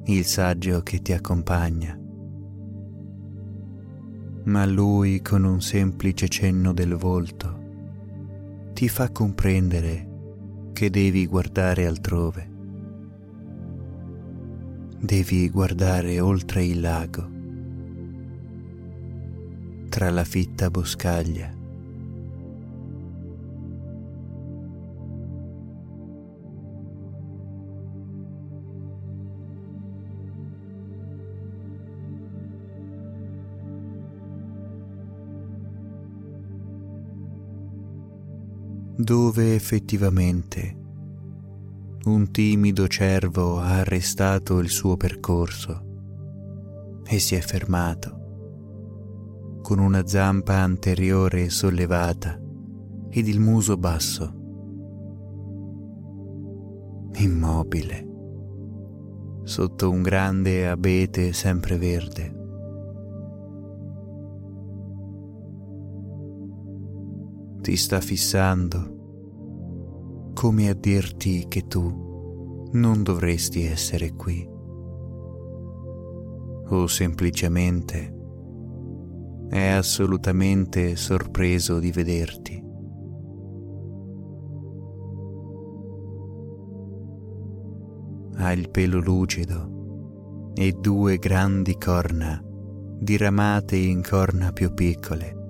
il 0.05 0.25
saggio 0.25 0.81
che 0.81 1.01
ti 1.01 1.13
accompagna. 1.13 1.97
Ma 4.45 4.65
lui 4.65 5.21
con 5.21 5.45
un 5.45 5.61
semplice 5.61 6.27
cenno 6.27 6.73
del 6.73 6.95
volto 6.95 7.61
ti 8.73 8.89
fa 8.89 9.09
comprendere 9.11 10.09
che 10.73 10.89
devi 10.89 11.25
guardare 11.25 11.85
altrove. 11.85 12.51
Devi 14.99 15.49
guardare 15.49 16.19
oltre 16.19 16.65
il 16.65 16.79
lago, 16.81 17.29
tra 19.89 20.09
la 20.09 20.23
fitta 20.23 20.69
boscaglia 20.69 21.52
dove 39.03 39.53
effettivamente 39.53 40.79
un 42.05 42.31
timido 42.31 42.87
cervo 42.87 43.59
ha 43.59 43.79
arrestato 43.79 44.59
il 44.59 44.69
suo 44.69 44.95
percorso 44.95 47.01
e 47.05 47.19
si 47.19 47.35
è 47.35 47.41
fermato 47.41 49.59
con 49.61 49.79
una 49.79 50.07
zampa 50.07 50.55
anteriore 50.55 51.49
sollevata 51.49 52.39
ed 53.09 53.27
il 53.27 53.41
muso 53.41 53.75
basso. 53.75 54.39
immobile, 57.15 58.07
sotto 59.43 59.89
un 59.89 60.01
grande 60.01 60.67
abete 60.67 61.33
sempreverde. 61.33 62.42
Ti 67.63 67.77
sta 67.77 68.01
fissando 68.01 70.31
come 70.33 70.67
a 70.67 70.73
dirti 70.73 71.45
che 71.47 71.65
tu 71.65 72.67
non 72.73 73.03
dovresti 73.03 73.63
essere 73.63 74.15
qui 74.15 74.45
o 76.67 76.87
semplicemente 76.87 78.13
è 79.47 79.69
assolutamente 79.69 80.97
sorpreso 80.97 81.79
di 81.79 81.91
vederti. 81.91 82.61
Ha 88.35 88.51
il 88.51 88.69
pelo 88.71 88.99
lucido 88.99 90.51
e 90.53 90.73
due 90.73 91.17
grandi 91.17 91.77
corna 91.77 92.43
diramate 92.43 93.77
in 93.77 94.01
corna 94.01 94.51
più 94.51 94.73
piccole. 94.73 95.42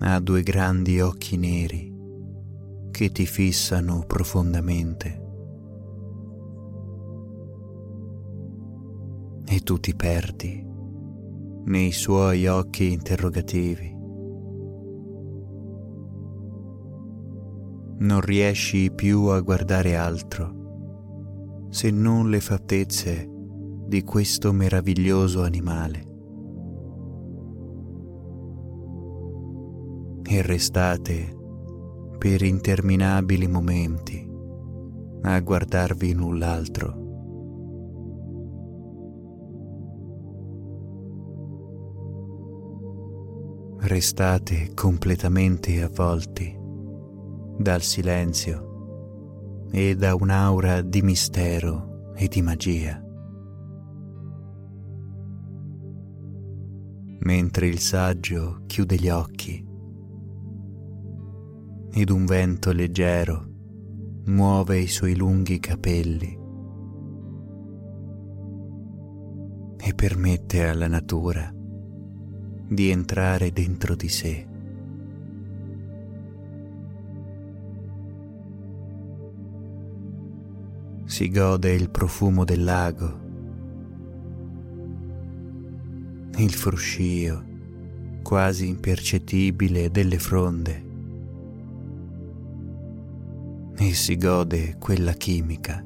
Ha 0.00 0.18
due 0.20 0.42
grandi 0.42 1.00
occhi 1.00 1.36
neri 1.36 1.94
che 2.90 3.10
ti 3.10 3.26
fissano 3.26 4.04
profondamente. 4.06 5.28
e 9.52 9.60
tu 9.64 9.80
ti 9.80 9.96
perdi 9.96 10.64
nei 11.64 11.90
suoi 11.90 12.46
occhi 12.46 12.92
interrogativi. 12.92 13.92
Non 17.98 18.20
riesci 18.20 18.92
più 18.94 19.24
a 19.24 19.40
guardare 19.40 19.96
altro 19.96 21.66
se 21.70 21.90
non 21.90 22.30
le 22.30 22.40
fattezze 22.40 23.28
di 23.86 24.04
questo 24.04 24.52
meraviglioso 24.52 25.42
animale. 25.42 26.09
E 30.32 30.42
restate 30.42 31.36
per 32.16 32.42
interminabili 32.42 33.48
momenti 33.48 34.24
a 35.22 35.40
guardarvi 35.40 36.12
null'altro. 36.12 36.98
restate 43.80 44.72
completamente 44.72 45.82
avvolti 45.82 46.56
dal 47.58 47.82
silenzio 47.82 49.66
e 49.72 49.96
da 49.96 50.14
un'aura 50.14 50.80
di 50.80 51.02
mistero 51.02 52.12
e 52.14 52.28
di 52.28 52.40
magia. 52.40 53.02
Mentre 57.18 57.66
il 57.66 57.80
saggio 57.80 58.62
chiude 58.66 58.94
gli 58.94 59.08
occhi 59.08 59.69
ed 61.92 62.10
un 62.10 62.24
vento 62.24 62.72
leggero 62.72 63.48
muove 64.26 64.78
i 64.78 64.86
suoi 64.86 65.16
lunghi 65.16 65.58
capelli 65.58 66.38
e 69.82 69.94
permette 69.94 70.68
alla 70.68 70.86
natura 70.86 71.52
di 72.68 72.90
entrare 72.90 73.50
dentro 73.50 73.96
di 73.96 74.08
sé. 74.08 74.46
Si 81.06 81.28
gode 81.28 81.72
il 81.72 81.90
profumo 81.90 82.44
del 82.44 82.62
lago, 82.62 83.18
il 86.36 86.52
fruscio 86.52 87.44
quasi 88.22 88.68
impercettibile 88.68 89.90
delle 89.90 90.18
fronde 90.20 90.89
e 93.82 93.94
si 93.94 94.18
gode 94.18 94.76
quella 94.78 95.14
chimica 95.14 95.82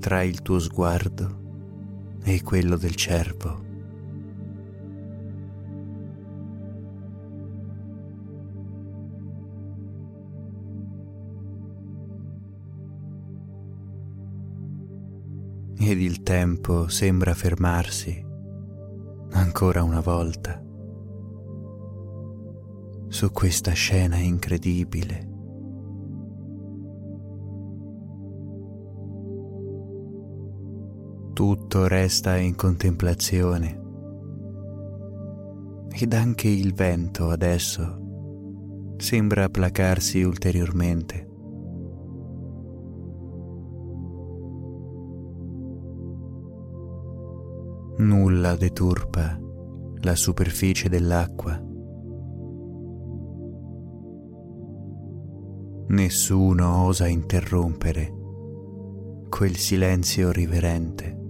tra 0.00 0.22
il 0.22 0.40
tuo 0.40 0.58
sguardo 0.58 2.16
e 2.24 2.42
quello 2.42 2.78
del 2.78 2.94
cervo. 2.94 3.66
ed 15.80 16.00
il 16.00 16.22
tempo 16.22 16.88
sembra 16.88 17.34
fermarsi 17.34 18.22
ancora 19.30 19.82
una 19.82 20.00
volta 20.00 20.62
su 23.08 23.30
questa 23.30 23.72
scena 23.72 24.16
incredibile. 24.16 25.37
Tutto 31.38 31.86
resta 31.86 32.36
in 32.36 32.56
contemplazione 32.56 33.80
ed 35.92 36.12
anche 36.12 36.48
il 36.48 36.74
vento 36.74 37.28
adesso 37.30 38.96
sembra 38.96 39.48
placarsi 39.48 40.20
ulteriormente. 40.24 41.28
Nulla 47.98 48.56
deturpa 48.56 49.38
la 50.00 50.16
superficie 50.16 50.88
dell'acqua. 50.88 51.56
Nessuno 55.86 56.84
osa 56.84 57.06
interrompere 57.06 58.12
quel 59.28 59.54
silenzio 59.54 60.32
riverente. 60.32 61.26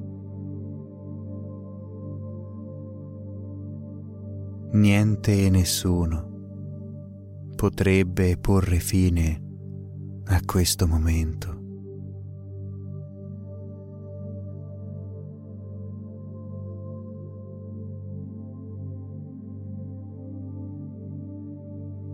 Niente 4.79 5.45
e 5.45 5.51
nessuno 5.51 6.27
potrebbe 7.57 8.37
porre 8.37 8.79
fine 8.79 9.43
a 10.27 10.41
questo 10.45 10.87
momento. 10.87 11.57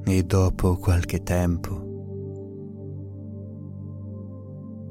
e 0.06 0.22
dopo 0.22 0.76
qualche 0.76 1.22
tempo, 1.22 1.72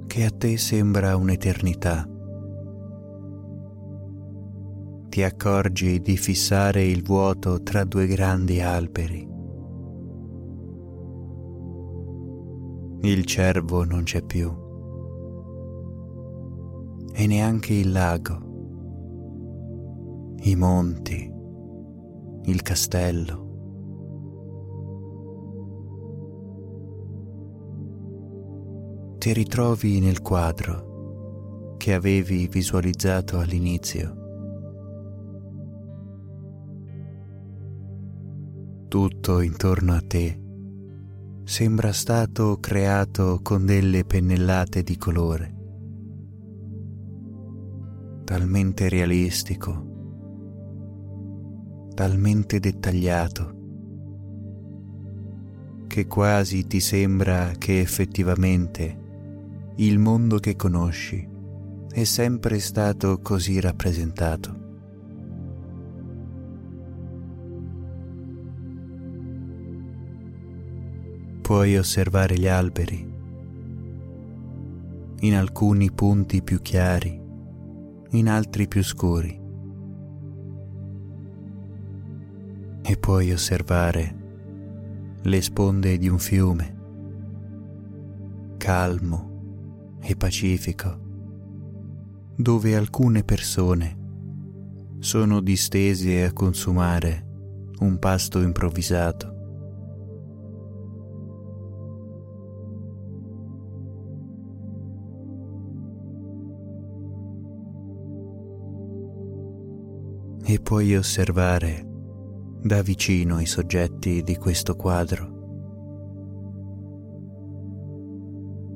che 0.07 0.25
a 0.25 0.29
te 0.31 0.57
sembra 0.57 1.15
un'eternità, 1.15 2.12
ti 5.13 5.21
accorgi 5.21 6.01
di 6.01 6.17
fissare 6.17 6.83
il 6.83 7.03
vuoto 7.03 7.61
tra 7.61 7.83
due 7.83 8.07
grandi 8.07 8.61
alberi. 8.61 9.29
Il 13.01 13.23
cervo 13.23 13.83
non 13.83 14.01
c'è 14.01 14.23
più 14.23 14.51
e 17.13 17.27
neanche 17.27 17.75
il 17.75 17.91
lago, 17.91 18.39
i 20.45 20.55
monti, 20.55 21.31
il 22.45 22.61
castello. 22.63 23.41
ti 29.19 29.31
ritrovi 29.31 29.99
nel 29.99 30.21
quadro 30.21 31.75
che 31.77 31.93
avevi 31.93 32.47
visualizzato 32.47 33.37
all'inizio. 33.37 34.22
Tutto 38.93 39.41
intorno 39.41 39.93
a 39.93 40.03
te. 40.05 40.39
Sembra 41.45 41.91
stato 41.91 42.59
creato 42.59 43.39
con 43.41 43.65
delle 43.65 44.05
pennellate 44.05 44.83
di 44.83 44.97
colore, 44.99 45.55
talmente 48.23 48.89
realistico, 48.89 49.87
talmente 51.95 52.59
dettagliato. 52.59 53.55
Che 55.87 56.05
quasi 56.05 56.67
ti 56.67 56.79
sembra 56.79 57.49
che 57.57 57.79
effettivamente 57.79 59.71
il 59.77 59.97
mondo 59.97 60.37
che 60.37 60.55
conosci 60.55 61.27
è 61.89 62.03
sempre 62.03 62.59
stato 62.59 63.21
così 63.21 63.59
rappresentato. 63.59 64.62
Puoi 71.53 71.77
osservare 71.77 72.35
gli 72.35 72.47
alberi, 72.47 73.13
in 75.19 75.35
alcuni 75.35 75.91
punti 75.91 76.41
più 76.41 76.59
chiari, 76.59 77.21
in 78.09 78.27
altri 78.27 78.67
più 78.67 78.83
scuri. 78.83 79.39
E 82.81 82.97
puoi 82.97 83.31
osservare 83.31 84.15
le 85.21 85.41
sponde 85.43 85.99
di 85.99 86.09
un 86.09 86.17
fiume, 86.17 86.77
calmo 88.57 89.99
e 90.01 90.15
pacifico, 90.15 90.99
dove 92.35 92.75
alcune 92.75 93.23
persone 93.23 93.97
sono 94.97 95.39
distese 95.39 96.23
a 96.23 96.33
consumare 96.33 97.27
un 97.81 97.99
pasto 97.99 98.41
improvvisato. 98.41 99.32
E 110.45 110.59
puoi 110.59 110.95
osservare 110.95 111.87
da 112.61 112.81
vicino 112.81 113.39
i 113.39 113.45
soggetti 113.45 114.21
di 114.23 114.35
questo 114.35 114.75
quadro 114.75 115.31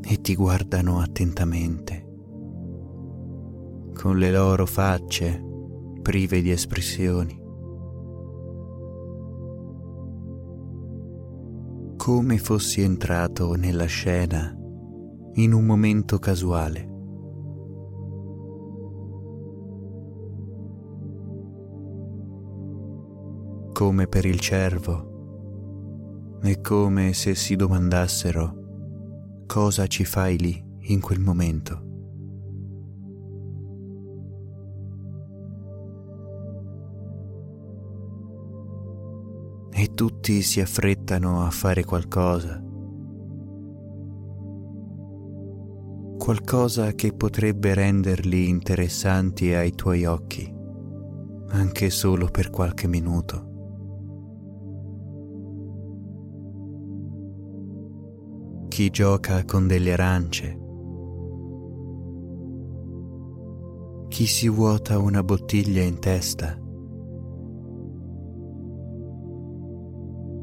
e 0.01 0.21
ti 0.21 0.35
guardano 0.35 0.99
attentamente 0.99 2.05
con 3.93 4.17
le 4.17 4.31
loro 4.31 4.65
facce 4.65 5.43
prive 6.01 6.41
di 6.41 6.51
espressioni. 6.51 7.37
Come 11.97 12.37
fossi 12.37 12.81
entrato 12.81 13.55
nella 13.55 13.85
scena 13.85 14.55
in 15.33 15.51
un 15.51 15.65
momento 15.65 16.19
casuale. 16.19 16.96
Come 23.77 24.07
per 24.07 24.25
il 24.25 24.39
cervo, 24.39 26.39
è 26.41 26.59
come 26.61 27.13
se 27.13 27.35
si 27.35 27.55
domandassero 27.55 29.43
cosa 29.45 29.85
ci 29.85 30.03
fai 30.03 30.39
lì 30.39 30.59
in 30.91 30.99
quel 30.99 31.19
momento. 31.19 31.85
E 39.73 39.93
tutti 39.93 40.41
si 40.41 40.59
affrettano 40.59 41.43
a 41.43 41.51
fare 41.51 41.83
qualcosa, 41.83 42.59
qualcosa 46.17 46.93
che 46.93 47.13
potrebbe 47.13 47.75
renderli 47.75 48.49
interessanti 48.49 49.53
ai 49.53 49.75
tuoi 49.75 50.05
occhi, 50.05 50.51
anche 51.49 51.91
solo 51.91 52.27
per 52.31 52.49
qualche 52.49 52.87
minuto. 52.87 53.46
Chi 58.77 58.91
gioca 58.91 59.43
con 59.43 59.65
delle 59.65 59.93
arance, 59.93 60.59
chi 64.07 64.27
si 64.27 64.47
vuota 64.47 64.99
una 64.99 65.23
bottiglia 65.23 65.81
in 65.81 65.97
testa, 65.97 66.55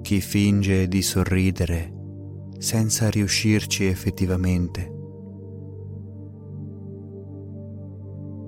chi 0.02 0.20
finge 0.20 0.88
di 0.88 1.00
sorridere 1.00 1.94
senza 2.58 3.08
riuscirci 3.08 3.86
effettivamente, 3.86 4.92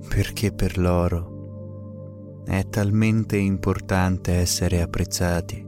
perché 0.08 0.52
per 0.52 0.78
loro 0.78 2.42
è 2.44 2.66
talmente 2.68 3.36
importante 3.36 4.32
essere 4.32 4.82
apprezzati 4.82 5.65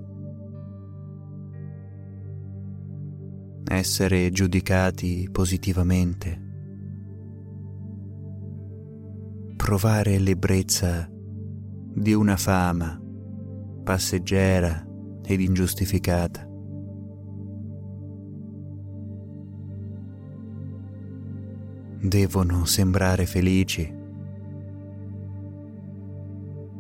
essere 3.71 4.31
giudicati 4.31 5.29
positivamente, 5.31 6.47
provare 9.57 10.19
l'ebbrezza 10.19 11.07
di 11.13 12.15
una 12.15 12.37
fama 12.39 12.99
passeggera 13.85 14.87
ed 15.23 15.41
ingiustificata. 15.41 16.47
Devono 22.01 22.65
sembrare 22.65 23.27
felici, 23.27 23.95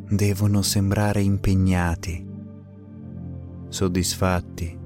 devono 0.08 0.62
sembrare 0.62 1.20
impegnati, 1.20 2.26
soddisfatti 3.68 4.77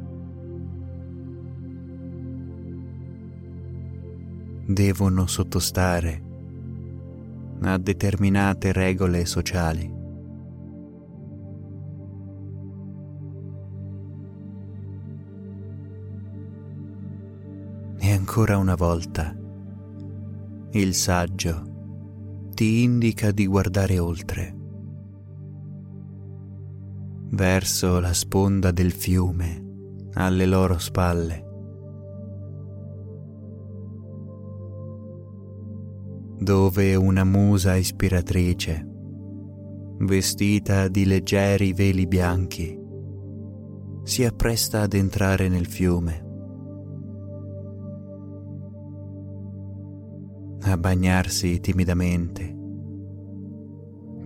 devono 4.65 5.27
sottostare 5.27 6.23
a 7.63 7.79
determinate 7.79 8.73
regole 8.73 9.25
sociali. 9.25 10.01
E 17.99 18.13
ancora 18.13 18.59
una 18.59 18.75
volta 18.75 19.37
il 20.71 20.95
saggio 20.95 21.71
ti 22.55 22.83
indica 22.83 23.31
di 23.31 23.47
guardare 23.47 23.99
oltre, 23.99 24.57
verso 27.31 28.01
la 28.01 28.13
sponda 28.13 28.71
del 28.71 28.93
fiume 28.93 29.61
alle 30.15 30.47
loro 30.47 30.79
spalle 30.79 31.52
dove 36.43 36.95
una 36.97 37.25
musa 37.25 37.77
ispiratrice, 37.77 38.87
vestita 39.99 40.89
di 40.89 41.07
leggeri 41.07 41.73
veli 41.73 42.07
bianchi, 42.07 42.79
si 44.03 44.25
appresta 44.25 44.81
ad 44.81 44.95
entrare 44.95 45.49
nel 45.49 45.67
fiume, 45.67 46.31
a 50.63 50.77
bagnarsi 50.77 51.61
timidamente, 51.61 52.57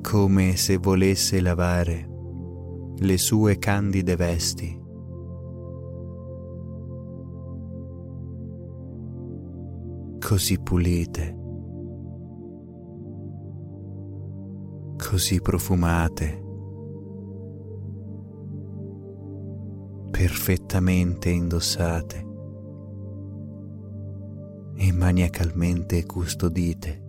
come 0.00 0.56
se 0.56 0.78
volesse 0.78 1.40
lavare 1.40 2.08
le 2.98 3.18
sue 3.18 3.58
candide 3.58 4.16
vesti. 4.16 4.84
così 10.18 10.58
pulite 10.58 11.45
così 15.08 15.40
profumate, 15.40 16.42
perfettamente 20.10 21.30
indossate 21.30 22.26
e 24.74 24.92
maniacalmente 24.92 26.04
custodite. 26.06 27.04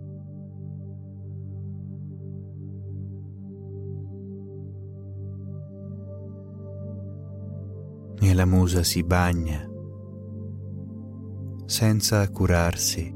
E 8.20 8.34
la 8.34 8.46
musa 8.46 8.84
si 8.84 9.02
bagna 9.02 9.68
senza 11.66 12.30
curarsi 12.30 13.12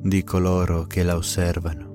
di 0.00 0.22
coloro 0.22 0.84
che 0.84 1.02
la 1.02 1.16
osservano. 1.16 1.91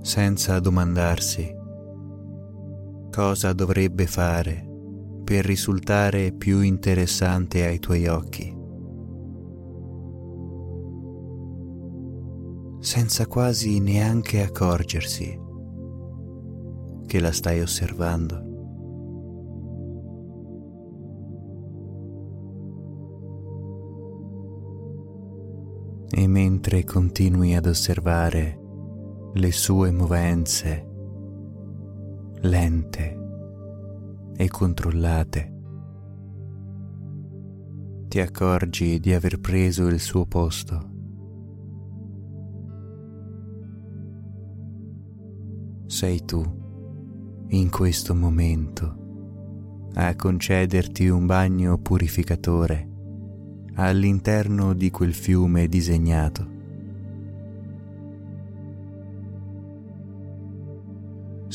Senza 0.00 0.58
domandarsi 0.60 1.58
cosa 3.10 3.52
dovrebbe 3.52 4.06
fare 4.06 4.66
per 5.24 5.44
risultare 5.44 6.32
più 6.32 6.60
interessante 6.60 7.66
ai 7.66 7.78
tuoi 7.78 8.06
occhi, 8.06 8.56
senza 12.80 13.26
quasi 13.26 13.80
neanche 13.80 14.42
accorgersi 14.42 15.38
che 17.06 17.20
la 17.20 17.32
stai 17.32 17.60
osservando. 17.60 18.48
E 26.12 26.26
mentre 26.26 26.84
continui 26.84 27.54
ad 27.54 27.66
osservare 27.66 28.59
le 29.34 29.52
sue 29.52 29.92
movenze 29.92 30.88
lente 32.40 33.18
e 34.34 34.48
controllate. 34.48 35.58
Ti 38.08 38.18
accorgi 38.18 38.98
di 38.98 39.12
aver 39.12 39.38
preso 39.38 39.86
il 39.86 40.00
suo 40.00 40.26
posto. 40.26 40.88
Sei 45.86 46.24
tu, 46.24 46.42
in 47.50 47.70
questo 47.70 48.14
momento, 48.14 49.88
a 49.94 50.16
concederti 50.16 51.08
un 51.08 51.26
bagno 51.26 51.78
purificatore 51.78 52.88
all'interno 53.74 54.72
di 54.72 54.90
quel 54.90 55.14
fiume 55.14 55.68
disegnato. 55.68 56.49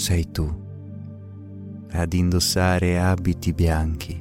Sei 0.06 0.30
tu 0.32 0.48
ad 1.90 2.14
indossare 2.14 3.00
abiti 3.00 3.54
bianchi 3.54 4.16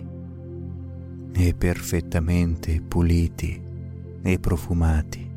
e 1.30 1.54
perfettamente 1.54 2.80
puliti 2.80 3.62
e 4.22 4.38
profumati. 4.38 5.30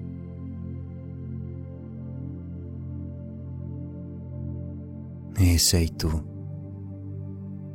E 5.36 5.58
sei 5.58 5.94
tu 5.98 6.08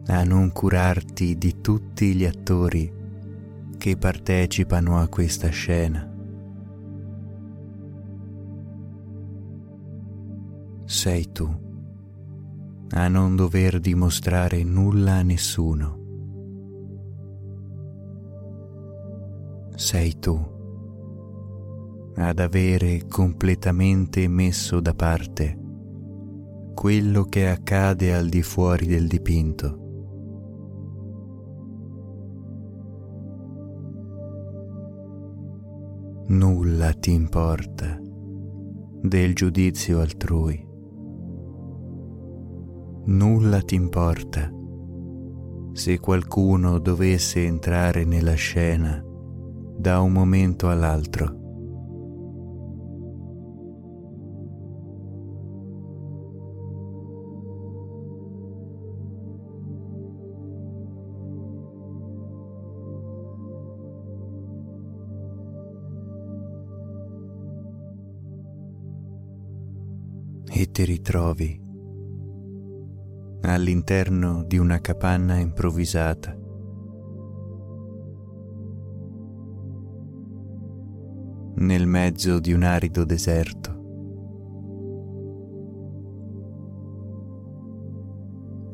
a 0.06 0.24
non 0.24 0.50
curarti 0.50 1.36
di 1.36 1.60
tutti 1.60 2.14
gli 2.14 2.24
attori 2.24 2.90
che 3.76 3.96
partecipano 3.98 4.98
a 4.98 5.08
questa 5.08 5.48
scena. 5.48 6.10
Sei 10.86 11.30
tu 11.32 11.70
a 12.92 13.08
non 13.08 13.36
dover 13.36 13.80
dimostrare 13.80 14.62
nulla 14.64 15.16
a 15.16 15.22
nessuno. 15.22 16.00
Sei 19.74 20.18
tu 20.18 20.50
ad 22.14 22.38
avere 22.38 23.06
completamente 23.08 24.28
messo 24.28 24.80
da 24.80 24.94
parte 24.94 25.58
quello 26.74 27.24
che 27.24 27.48
accade 27.48 28.14
al 28.14 28.28
di 28.28 28.42
fuori 28.42 28.86
del 28.86 29.06
dipinto 29.06 29.82
nulla 36.32 36.92
ti 36.94 37.12
importa 37.12 37.98
del 39.02 39.34
giudizio 39.34 40.00
altrui. 40.00 40.71
Nulla 43.04 43.60
ti 43.62 43.74
importa 43.74 44.48
se 45.72 45.98
qualcuno 45.98 46.78
dovesse 46.78 47.44
entrare 47.44 48.04
nella 48.04 48.34
scena 48.34 49.02
da 49.76 50.00
un 50.00 50.12
momento 50.12 50.68
all'altro. 50.68 51.40
e 70.54 70.70
ti 70.70 70.84
ritrovi 70.84 71.71
all'interno 73.42 74.44
di 74.44 74.58
una 74.58 74.80
capanna 74.80 75.36
improvvisata. 75.38 76.40
nel 81.62 81.86
mezzo 81.86 82.40
di 82.40 82.52
un 82.52 82.62
arido 82.62 83.04
deserto. 83.04 83.80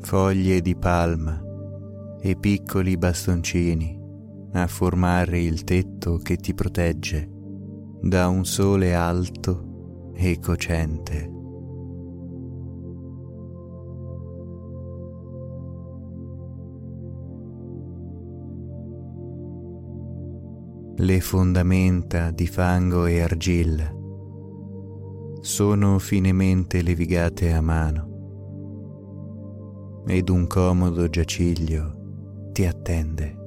Foglie 0.01 0.61
di 0.61 0.75
palma 0.75 1.39
e 2.19 2.35
piccoli 2.35 2.97
bastoncini 2.97 3.97
a 4.53 4.65
formare 4.65 5.39
il 5.39 5.63
tetto 5.63 6.17
che 6.17 6.37
ti 6.37 6.53
protegge 6.53 7.29
da 8.01 8.27
un 8.27 8.45
sole 8.45 8.95
alto 8.95 10.11
e 10.15 10.39
cocente. 10.39 11.38
Le 21.09 21.21
fondamenta 21.21 22.29
di 22.29 22.45
fango 22.45 23.07
e 23.07 23.19
argilla. 23.19 23.91
Sono 25.41 25.97
finemente 25.97 26.83
levigate 26.83 27.51
a 27.51 27.61
mano. 27.61 30.03
Ed 30.05 30.29
un 30.29 30.45
comodo 30.45 31.09
giaciglio 31.09 32.49
ti 32.51 32.63
attende. 32.63 33.37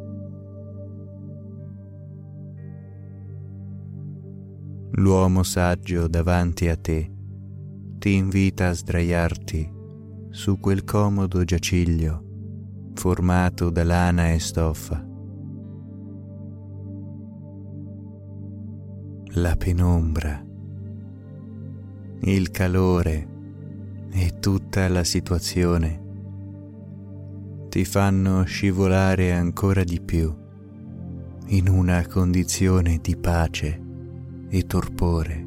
L'uomo 4.95 5.45
saggio 5.45 6.09
davanti 6.09 6.67
a 6.67 6.75
te 6.75 7.13
ti 7.99 8.15
invita 8.15 8.71
a 8.71 8.73
sdraiarti 8.73 9.73
su 10.31 10.59
quel 10.59 10.83
comodo 10.83 11.45
giaciglio 11.45 12.25
formato 12.95 13.71
da 13.71 13.85
lana 13.85 14.33
e 14.33 14.41
stoffa 14.41 15.11
la 19.37 19.57
penombra, 19.57 20.45
il 22.21 22.51
calore 22.51 23.29
e 24.11 24.39
tutta 24.41 24.87
la 24.89 25.03
situazione 25.05 26.01
ti 27.71 27.87
fanno 27.87 28.43
scivolare 28.43 29.33
ancora 29.33 29.85
di 29.85 30.03
più 30.03 30.35
in 31.47 31.69
una 31.69 32.07
condizione 32.07 32.99
di 33.01 33.17
pace 33.17 33.81
e 34.51 34.67
torpore. 34.67 35.47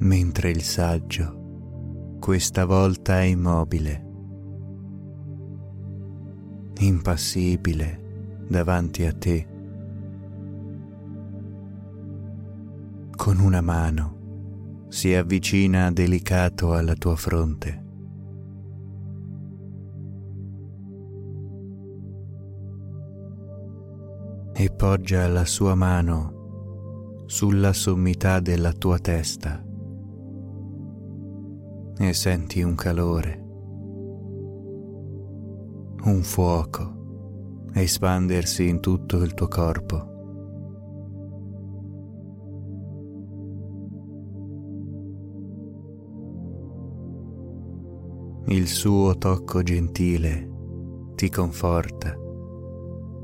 Mentre 0.00 0.50
il 0.50 0.62
saggio 0.62 2.16
questa 2.20 2.66
volta 2.66 3.18
è 3.20 3.24
immobile, 3.24 4.06
impassibile, 6.80 8.07
davanti 8.48 9.04
a 9.04 9.12
te. 9.12 9.46
Con 13.14 13.38
una 13.40 13.60
mano 13.60 14.86
si 14.88 15.14
avvicina 15.14 15.92
delicato 15.92 16.72
alla 16.72 16.94
tua 16.94 17.14
fronte. 17.14 17.84
E 24.54 24.70
poggia 24.70 25.28
la 25.28 25.44
sua 25.44 25.74
mano 25.74 27.24
sulla 27.26 27.72
sommità 27.72 28.40
della 28.40 28.72
tua 28.72 28.98
testa 28.98 29.62
e 32.00 32.12
senti 32.12 32.62
un 32.62 32.74
calore, 32.74 33.44
un 36.04 36.22
fuoco 36.22 36.97
espandersi 37.74 38.68
in 38.68 38.80
tutto 38.80 39.18
il 39.22 39.34
tuo 39.34 39.48
corpo. 39.48 40.16
Il 48.46 48.66
suo 48.66 49.16
tocco 49.18 49.62
gentile 49.62 50.48
ti 51.14 51.28
conforta 51.28 52.16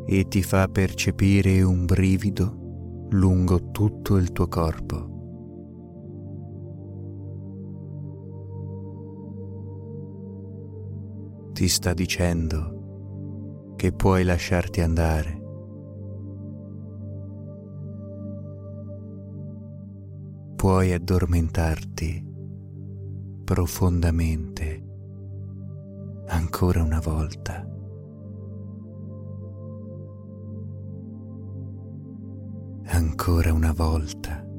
e 0.06 0.28
ti 0.28 0.42
fa 0.42 0.68
percepire 0.68 1.62
un 1.62 1.86
brivido 1.86 3.06
lungo 3.10 3.70
tutto 3.70 4.16
il 4.16 4.32
tuo 4.32 4.48
corpo. 4.48 5.12
Ti 11.52 11.68
sta 11.68 11.94
dicendo 11.94 12.83
che 13.76 13.92
puoi 13.92 14.24
lasciarti 14.24 14.80
andare. 14.80 15.42
Puoi 20.56 20.92
addormentarti 20.92 22.24
profondamente 23.44 24.82
ancora 26.28 26.82
una 26.82 27.00
volta. 27.00 27.68
Ancora 32.86 33.52
una 33.52 33.72
volta. 33.72 34.53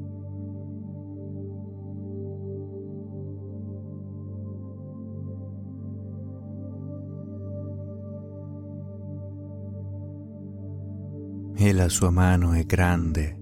E 11.68 11.74
la 11.74 11.90
sua 11.90 12.12
mano 12.12 12.52
è 12.52 12.64
grande, 12.64 13.40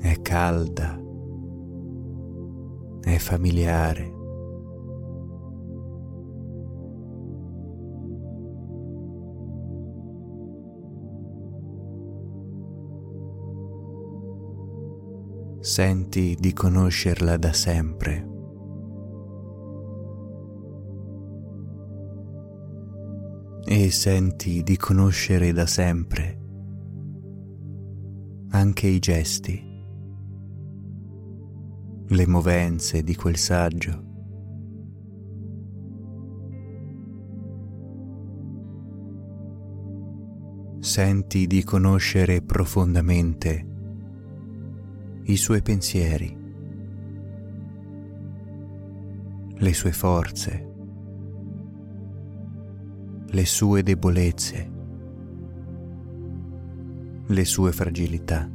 è 0.00 0.22
calda, 0.22 0.98
è 3.02 3.18
familiare. 3.18 4.10
Senti 15.60 16.36
di 16.40 16.54
conoscerla 16.54 17.36
da 17.36 17.52
sempre. 17.52 18.31
E 23.82 23.90
senti 23.90 24.62
di 24.62 24.76
conoscere 24.76 25.52
da 25.52 25.66
sempre 25.66 26.38
anche 28.50 28.86
i 28.86 29.00
gesti, 29.00 29.60
le 32.06 32.26
movenze 32.28 33.02
di 33.02 33.16
quel 33.16 33.36
saggio. 33.36 34.04
Senti 40.78 41.48
di 41.48 41.64
conoscere 41.64 42.40
profondamente 42.40 43.66
i 45.24 45.36
suoi 45.36 45.60
pensieri, 45.60 46.36
le 49.56 49.72
sue 49.72 49.90
forze, 49.90 50.71
le 53.34 53.46
sue 53.46 53.82
debolezze, 53.82 54.70
le 57.26 57.44
sue 57.46 57.72
fragilità. 57.72 58.50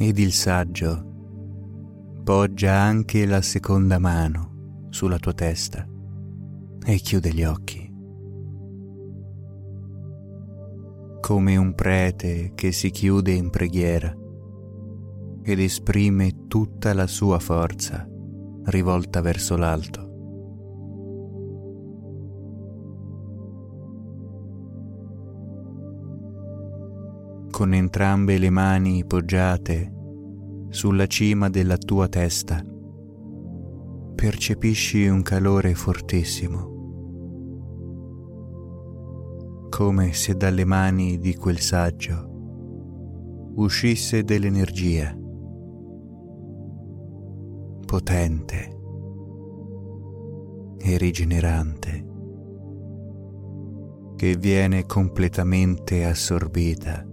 ed 0.00 0.16
il 0.16 0.32
saggio 0.32 1.04
poggia 2.22 2.78
anche 2.80 3.26
la 3.26 3.42
seconda 3.42 3.98
mano 3.98 4.86
sulla 4.90 5.18
tua 5.18 5.32
testa 5.32 5.87
e 6.84 6.96
chiude 6.96 7.32
gli 7.32 7.44
occhi. 7.44 7.86
Come 11.20 11.56
un 11.56 11.74
prete 11.74 12.52
che 12.54 12.72
si 12.72 12.90
chiude 12.90 13.32
in 13.32 13.50
preghiera 13.50 14.14
ed 15.42 15.60
esprime 15.60 16.46
tutta 16.48 16.94
la 16.94 17.06
sua 17.06 17.38
forza 17.38 18.08
rivolta 18.64 19.20
verso 19.20 19.56
l'alto. 19.56 20.08
con 27.58 27.74
entrambe 27.74 28.38
le 28.38 28.50
mani 28.50 29.04
poggiate 29.04 29.92
sulla 30.68 31.08
cima 31.08 31.50
della 31.50 31.76
tua 31.76 32.06
testa, 32.06 32.64
percepisci 34.20 35.06
un 35.06 35.22
calore 35.22 35.76
fortissimo, 35.76 36.74
come 39.68 40.12
se 40.12 40.34
dalle 40.34 40.64
mani 40.64 41.20
di 41.20 41.36
quel 41.36 41.60
saggio 41.60 43.52
uscisse 43.54 44.24
dell'energia 44.24 45.16
potente 47.86 48.76
e 50.78 50.96
rigenerante 50.96 52.06
che 54.16 54.36
viene 54.36 54.84
completamente 54.84 56.04
assorbita 56.04 57.06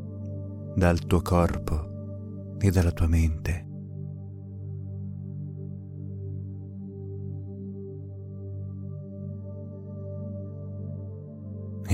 dal 0.75 0.97
tuo 1.05 1.21
corpo 1.21 2.57
e 2.57 2.71
dalla 2.71 2.91
tua 2.91 3.07
mente. 3.07 3.64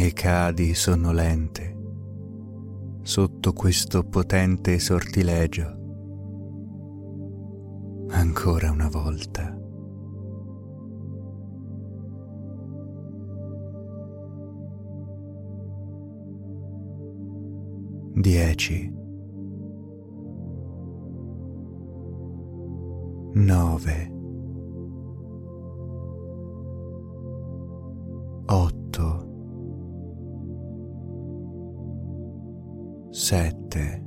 E 0.03 0.13
cadi 0.13 0.73
sonnolente 0.73 1.77
sotto 3.03 3.53
questo 3.53 4.03
potente 4.03 4.79
sortilegio. 4.79 5.77
Ancora 8.09 8.71
una 8.71 8.89
volta. 8.89 9.55
dieci, 18.15 18.91
nove, 23.33 24.20
sette, 33.31 34.03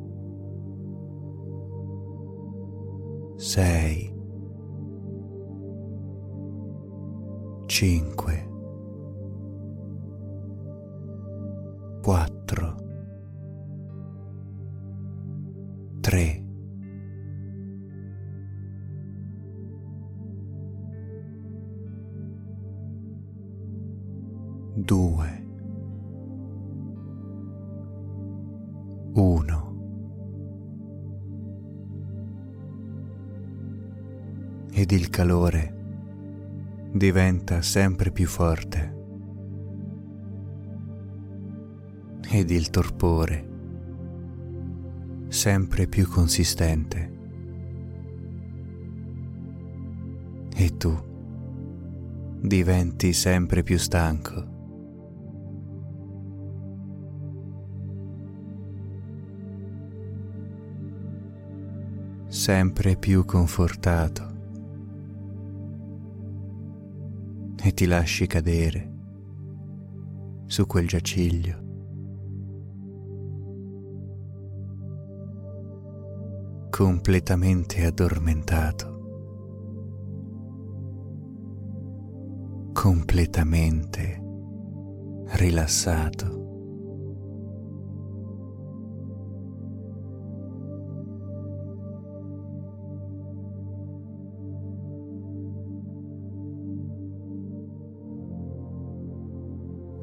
sei, 3.38 4.12
cinque, 7.66 8.33
calore 35.14 35.72
diventa 36.90 37.62
sempre 37.62 38.10
più 38.10 38.26
forte 38.26 38.94
ed 42.32 42.50
il 42.50 42.68
torpore 42.68 43.48
sempre 45.28 45.86
più 45.86 46.08
consistente. 46.08 47.12
E 50.56 50.76
tu 50.76 50.92
diventi 52.40 53.12
sempre 53.12 53.62
più 53.62 53.78
stanco. 53.78 54.50
sempre 62.26 62.96
più 62.96 63.24
confortato 63.24 64.33
e 67.66 67.72
ti 67.72 67.86
lasci 67.86 68.26
cadere 68.26 68.92
su 70.44 70.66
quel 70.66 70.86
giaciglio 70.86 71.62
completamente 76.68 77.86
addormentato, 77.86 78.92
completamente 82.74 84.20
rilassato. 85.36 86.43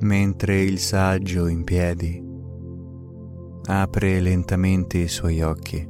Mentre 0.01 0.61
il 0.61 0.79
saggio 0.79 1.47
in 1.47 1.63
piedi 1.63 2.21
apre 3.67 4.19
lentamente 4.19 4.97
i 4.97 5.07
suoi 5.07 5.41
occhi 5.41 5.87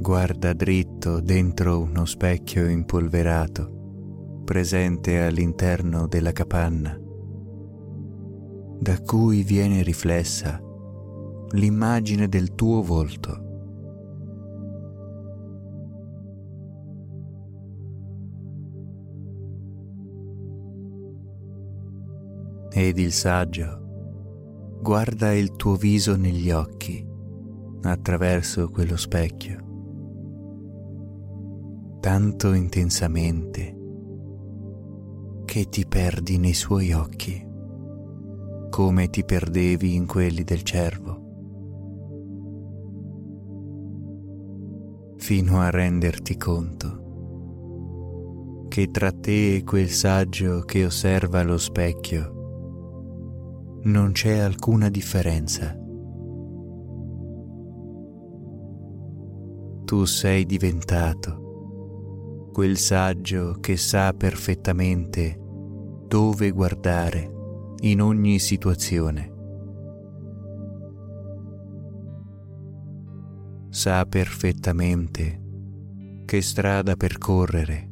guarda 0.00 0.52
dritto 0.52 1.20
dentro 1.20 1.80
uno 1.80 2.06
specchio 2.06 2.66
impolverato 2.68 4.42
presente 4.44 5.20
all'interno 5.20 6.08
della 6.08 6.32
capanna, 6.32 6.98
da 8.80 9.00
cui 9.00 9.44
viene 9.44 9.82
riflessa 9.82 10.60
l'immagine 11.52 12.28
del 12.28 12.54
tuo 12.54 12.82
volto. 12.82 13.41
Ed 22.84 22.98
il 22.98 23.12
saggio 23.12 24.80
guarda 24.82 25.32
il 25.32 25.52
tuo 25.52 25.76
viso 25.76 26.16
negli 26.16 26.50
occhi 26.50 27.06
attraverso 27.82 28.70
quello 28.70 28.96
specchio, 28.96 29.60
tanto 32.00 32.52
intensamente 32.52 33.78
che 35.44 35.68
ti 35.68 35.86
perdi 35.86 36.38
nei 36.38 36.54
suoi 36.54 36.92
occhi, 36.92 37.46
come 38.68 39.10
ti 39.10 39.24
perdevi 39.24 39.94
in 39.94 40.06
quelli 40.06 40.42
del 40.42 40.64
cervo, 40.64 41.20
fino 45.18 45.60
a 45.60 45.70
renderti 45.70 46.36
conto 46.36 46.98
che 48.66 48.90
tra 48.90 49.12
te 49.12 49.54
e 49.54 49.62
quel 49.62 49.88
saggio 49.88 50.62
che 50.62 50.84
osserva 50.84 51.44
lo 51.44 51.58
specchio 51.58 52.31
non 53.84 54.12
c'è 54.12 54.38
alcuna 54.38 54.88
differenza. 54.88 55.76
Tu 59.84 60.04
sei 60.04 60.46
diventato 60.46 62.50
quel 62.52 62.76
saggio 62.76 63.56
che 63.60 63.76
sa 63.76 64.12
perfettamente 64.12 65.36
dove 66.06 66.50
guardare 66.50 67.30
in 67.80 68.00
ogni 68.00 68.38
situazione. 68.38 69.30
Sa 73.70 74.06
perfettamente 74.06 75.40
che 76.24 76.40
strada 76.40 76.94
percorrere 76.94 77.90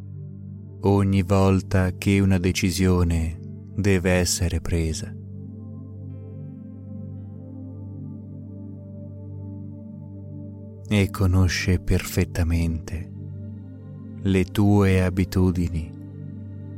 ogni 0.82 1.22
volta 1.22 1.90
che 1.96 2.20
una 2.20 2.38
decisione 2.38 3.38
deve 3.74 4.12
essere 4.12 4.60
presa. 4.60 5.12
E 10.92 11.08
conosce 11.08 11.78
perfettamente 11.78 13.12
le 14.22 14.44
tue 14.46 15.04
abitudini 15.04 15.88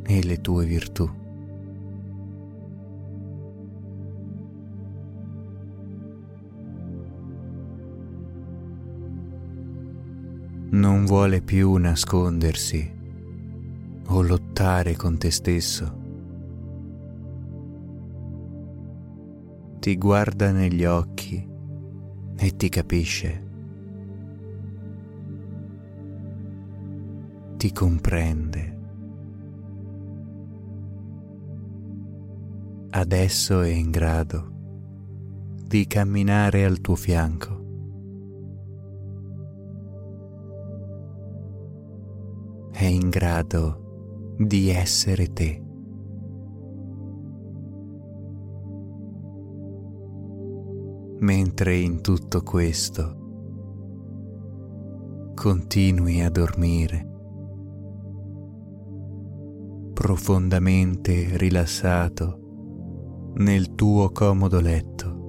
e 0.07 0.23
le 0.23 0.41
tue 0.43 0.67
virtù. 0.67 1.11
Non 10.73 11.07
vuole 11.07 11.41
più 11.41 11.75
nascondersi 11.77 12.95
o 14.09 14.21
lottare 14.21 14.95
con 14.95 15.17
te 15.17 15.31
stesso. 15.31 16.01
Ti 19.79 19.97
guarda 19.97 20.53
negli 20.53 20.85
occhi 20.85 21.49
e 22.37 22.57
ti 22.57 22.69
capisce. 22.69 23.41
Ti 27.63 27.73
comprende. 27.73 28.77
Adesso 32.91 33.61
è 33.61 33.69
in 33.69 33.93
grado 33.93 34.51
di 35.69 35.87
camminare 35.87 36.65
al 36.65 36.81
tuo 36.81 36.97
fianco. 36.97 37.61
È 42.73 42.85
in 42.85 43.11
grado 43.11 44.35
di 44.39 44.71
essere 44.71 45.33
te. 45.33 45.63
Mentre 51.21 51.77
in 51.77 52.01
tutto 52.01 52.43
questo 52.43 53.21
continui 55.37 56.23
a 56.23 56.29
dormire 56.29 57.11
profondamente 60.03 61.36
rilassato 61.36 62.40
nel 63.34 63.72
tuo 63.76 64.11
comodo 64.11 64.59
letto. 64.59 65.20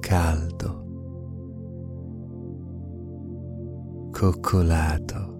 Caldo, 0.00 0.84
coccolato, 4.10 5.38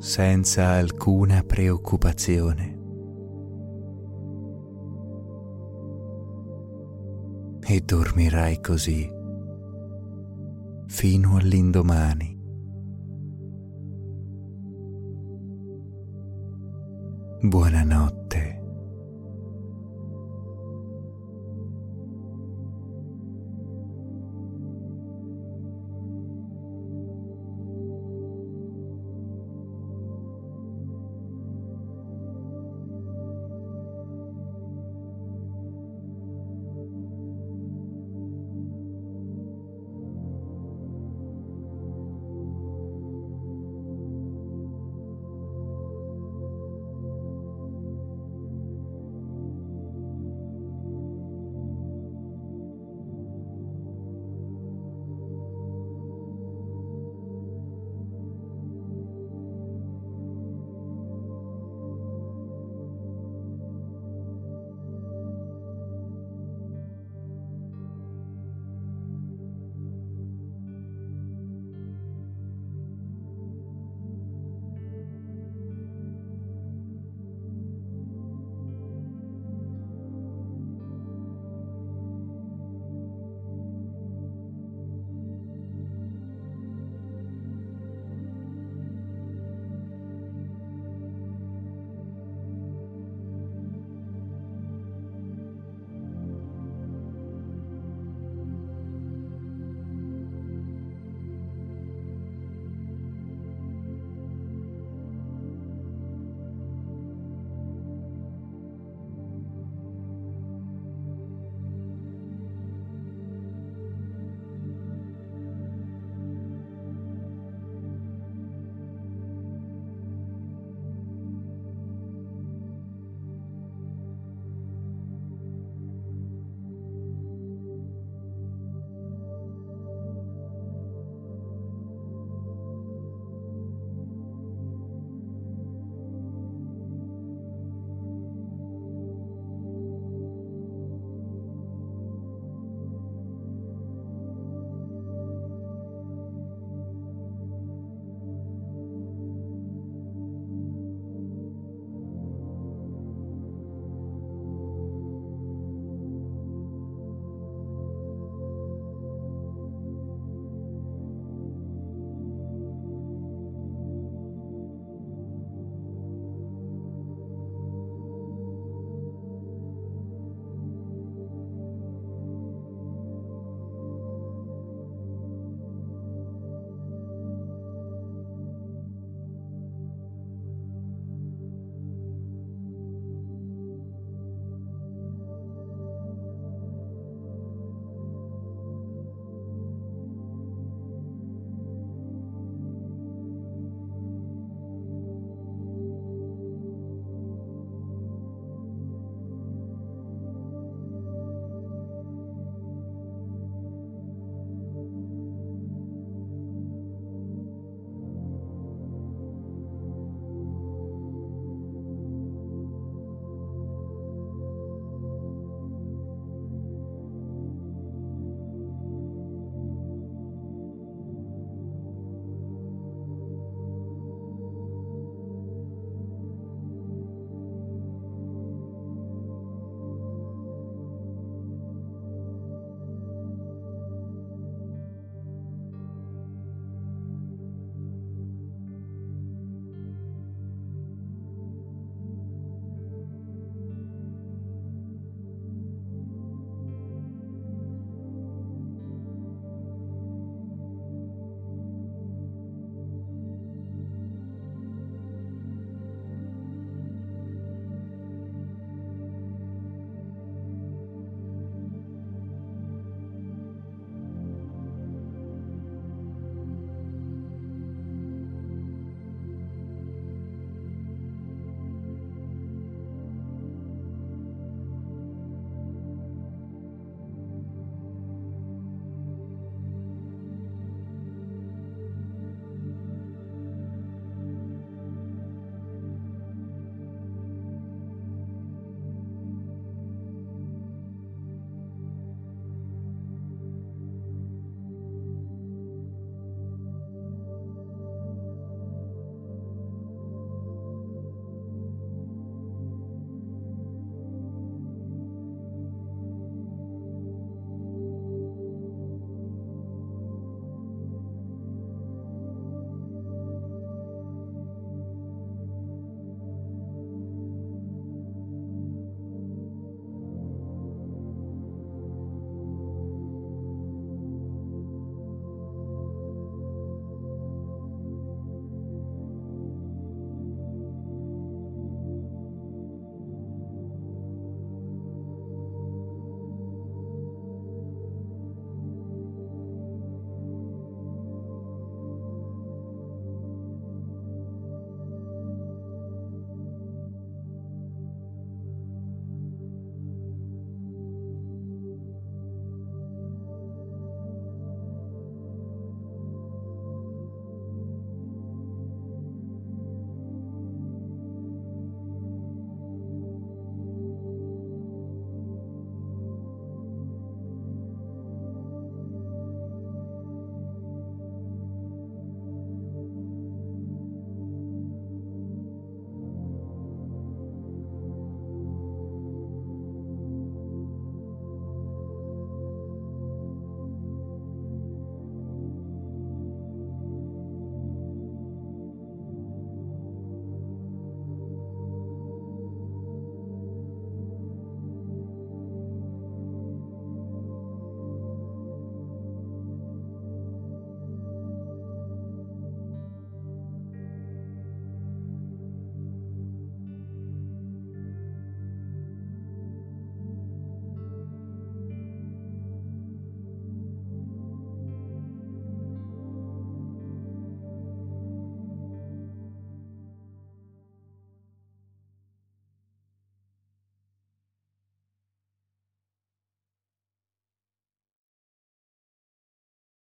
senza 0.00 0.70
alcuna 0.70 1.44
preoccupazione. 1.44 2.76
E 7.60 7.80
dormirai 7.82 8.60
così 8.60 9.17
fino 10.88 11.36
all'indomani. 11.36 12.36
Buonanotte. 17.42 18.27